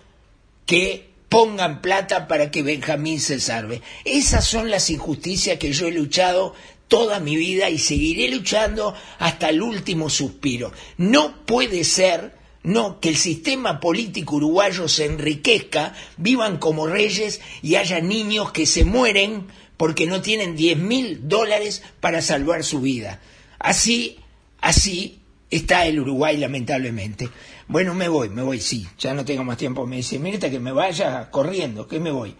que 0.66 1.11
pongan 1.31 1.81
plata 1.81 2.29
para 2.29 2.51
que 2.51 2.62
Benjamín 2.62 3.18
se 3.18 3.40
salve. 3.40 3.81
Esas 4.05 4.46
son 4.46 4.70
las 4.70 4.90
injusticias 4.90 5.59
que 5.59 5.72
yo 5.72 5.87
he 5.87 5.90
luchado 5.90 6.55
toda 6.87 7.18
mi 7.18 7.35
vida 7.37 7.70
y 7.70 7.79
seguiré 7.79 8.29
luchando 8.31 8.94
hasta 9.18 9.48
el 9.48 9.62
último 9.62 10.11
suspiro. 10.11 10.70
No 10.98 11.46
puede 11.46 11.83
ser 11.83 12.37
no, 12.62 13.01
que 13.01 13.09
el 13.09 13.16
sistema 13.16 13.81
político 13.81 14.37
uruguayo 14.37 14.88
se 14.88 15.07
enriquezca, 15.07 15.94
vivan 16.18 16.59
como 16.59 16.87
reyes 16.87 17.40
y 17.62 17.77
haya 17.77 18.03
niños 18.03 18.53
que 18.53 18.66
se 18.66 18.85
mueren 18.85 19.46
porque 19.79 20.05
no 20.05 20.20
tienen 20.20 20.57
diez 20.57 20.77
mil 20.77 21.27
dólares 21.27 21.83
para 22.01 22.20
salvar 22.20 22.64
su 22.64 22.83
vida. 22.83 23.22
Así, 23.59 24.18
así 24.61 25.21
está 25.57 25.87
el 25.87 26.01
Uruguay, 26.01 26.37
lamentablemente. 26.37 27.29
Bueno, 27.69 27.95
me 27.95 28.09
voy, 28.09 28.29
me 28.29 28.43
voy, 28.43 28.61
sí, 28.61 28.87
ya 28.99 29.15
no 29.15 29.25
tengo 29.25 29.45
más 29.45 29.59
tiempo. 29.59 29.87
Me 29.87 29.97
dice, 29.97 30.19
Mirta, 30.19 30.51
que 30.51 30.59
me 30.59 30.73
vaya 30.73 31.31
corriendo, 31.31 31.87
que 31.87 32.01
me 32.01 32.11
voy. 32.11 32.35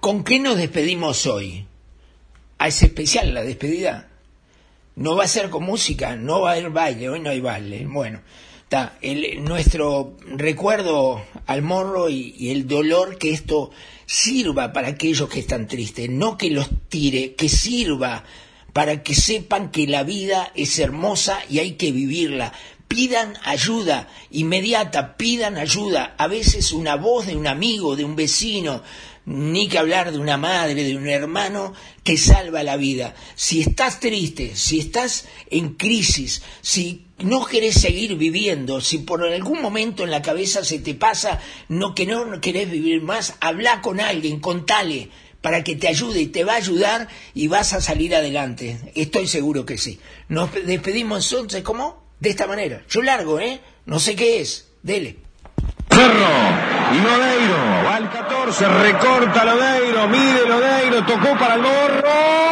¿Con 0.00 0.22
qué 0.22 0.38
nos 0.38 0.56
despedimos 0.56 1.26
hoy? 1.26 1.66
Ah, 2.58 2.68
es 2.68 2.82
especial 2.82 3.34
la 3.34 3.42
despedida. 3.42 4.08
No 4.94 5.16
va 5.16 5.24
a 5.24 5.28
ser 5.28 5.50
con 5.50 5.64
música, 5.64 6.16
no 6.16 6.42
va 6.42 6.50
a 6.50 6.52
haber 6.54 6.70
baile, 6.70 7.08
hoy 7.08 7.20
no 7.20 7.30
hay 7.30 7.40
baile. 7.40 7.86
Bueno, 7.86 8.20
está, 8.62 8.98
nuestro 9.38 10.16
recuerdo 10.26 11.22
al 11.46 11.62
morro 11.62 12.08
y 12.08 12.50
el 12.50 12.66
dolor 12.66 13.18
que 13.18 13.30
esto 13.30 13.70
sirva 14.06 14.72
para 14.72 14.88
aquellos 14.88 15.28
que 15.28 15.40
están 15.40 15.66
tristes, 15.66 16.08
no 16.08 16.38
que 16.38 16.50
los 16.50 16.68
tire, 16.88 17.34
que 17.34 17.48
sirva 17.48 18.24
para 18.76 19.02
que 19.02 19.14
sepan 19.14 19.70
que 19.70 19.86
la 19.86 20.02
vida 20.02 20.52
es 20.54 20.78
hermosa 20.78 21.38
y 21.48 21.60
hay 21.60 21.76
que 21.76 21.92
vivirla. 21.92 22.52
Pidan 22.88 23.32
ayuda 23.42 24.06
inmediata, 24.30 25.16
pidan 25.16 25.56
ayuda. 25.56 26.14
A 26.18 26.26
veces 26.26 26.72
una 26.72 26.94
voz 26.96 27.26
de 27.26 27.36
un 27.36 27.46
amigo, 27.46 27.96
de 27.96 28.04
un 28.04 28.16
vecino, 28.16 28.82
ni 29.24 29.66
que 29.70 29.78
hablar 29.78 30.12
de 30.12 30.18
una 30.18 30.36
madre, 30.36 30.84
de 30.84 30.94
un 30.94 31.08
hermano, 31.08 31.72
que 32.04 32.18
salva 32.18 32.62
la 32.62 32.76
vida. 32.76 33.14
Si 33.34 33.62
estás 33.62 33.98
triste, 33.98 34.54
si 34.56 34.80
estás 34.80 35.26
en 35.48 35.70
crisis, 35.70 36.42
si 36.60 37.06
no 37.20 37.46
querés 37.46 37.76
seguir 37.76 38.16
viviendo, 38.16 38.82
si 38.82 38.98
por 38.98 39.24
algún 39.24 39.62
momento 39.62 40.04
en 40.04 40.10
la 40.10 40.20
cabeza 40.20 40.62
se 40.66 40.80
te 40.80 40.92
pasa 40.92 41.40
no 41.70 41.94
que 41.94 42.04
no 42.04 42.42
querés 42.42 42.70
vivir 42.70 43.00
más, 43.00 43.36
habla 43.40 43.80
con 43.80 44.00
alguien, 44.00 44.38
contale 44.38 45.08
para 45.46 45.62
que 45.62 45.76
te 45.76 45.86
ayude 45.86 46.22
y 46.22 46.26
te 46.26 46.42
va 46.42 46.54
a 46.54 46.56
ayudar 46.56 47.06
y 47.32 47.46
vas 47.46 47.72
a 47.72 47.80
salir 47.80 48.16
adelante. 48.16 48.80
Estoy 48.96 49.28
seguro 49.28 49.64
que 49.64 49.78
sí. 49.78 50.00
Nos 50.28 50.52
despedimos 50.52 51.30
entonces, 51.30 51.62
¿cómo? 51.62 52.02
De 52.18 52.30
esta 52.30 52.48
manera. 52.48 52.82
Yo 52.88 53.00
largo, 53.00 53.38
¿eh? 53.38 53.60
No 53.84 54.00
sé 54.00 54.16
qué 54.16 54.40
es. 54.40 54.66
Dele. 54.82 55.18
Cerro 55.88 56.26
y 56.92 57.00
Lodeiro, 57.00 57.58
va 57.84 57.94
al 57.94 58.10
14, 58.10 58.68
recorta 58.68 59.44
Lodeiro, 59.44 60.08
mide 60.08 60.48
Lodeiro, 60.48 61.06
tocó 61.06 61.38
para 61.38 61.54
el 61.54 61.62
gorro. 61.62 62.46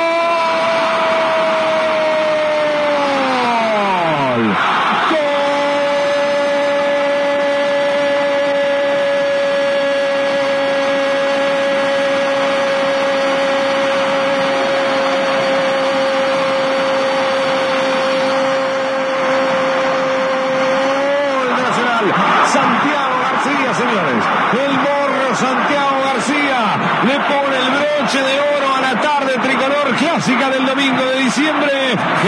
Santiago 22.54 23.18
García, 23.20 23.74
señores. 23.74 24.24
El 24.52 24.72
morro 24.78 25.34
Santiago 25.34 25.96
García 26.04 26.60
le 27.04 27.16
pone 27.18 27.56
el 27.56 27.70
broche 27.70 28.20
de 28.22 28.40
oro 28.40 28.76
a 28.76 28.80
la 28.80 29.00
tarde 29.00 29.32
tricolor 29.42 29.96
clásica 30.24 30.50
del 30.50 30.64
domingo 30.66 31.04
de 31.04 31.20
diciembre. 31.20 31.70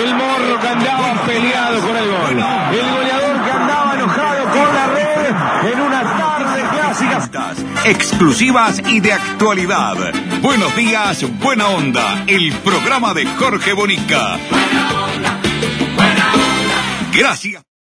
El 0.03 0.15
morro 0.15 0.61
que 0.61 0.69
andaba 0.69 1.25
peleado 1.25 1.81
con 1.81 1.97
el 1.97 2.11
gol. 2.11 2.45
El 2.73 2.91
goleador 2.91 3.45
que 3.45 3.51
andaba 3.51 3.95
enojado 3.95 4.45
con 4.51 4.75
la 4.75 4.87
red 4.89 5.73
en 5.73 5.81
una 5.81 6.03
tarde 6.03 6.63
clásica. 6.73 7.55
Exclusivas 7.85 8.83
y 8.87 9.01
de 9.01 9.13
actualidad. 9.15 9.97
Buenos 10.43 10.77
días, 10.77 11.25
buena 11.41 11.69
onda. 11.69 12.25
El 12.27 12.53
programa 12.53 13.15
de 13.15 13.27
Jorge 13.27 13.73
Bonica. 13.73 14.39
Gracias. 17.13 17.76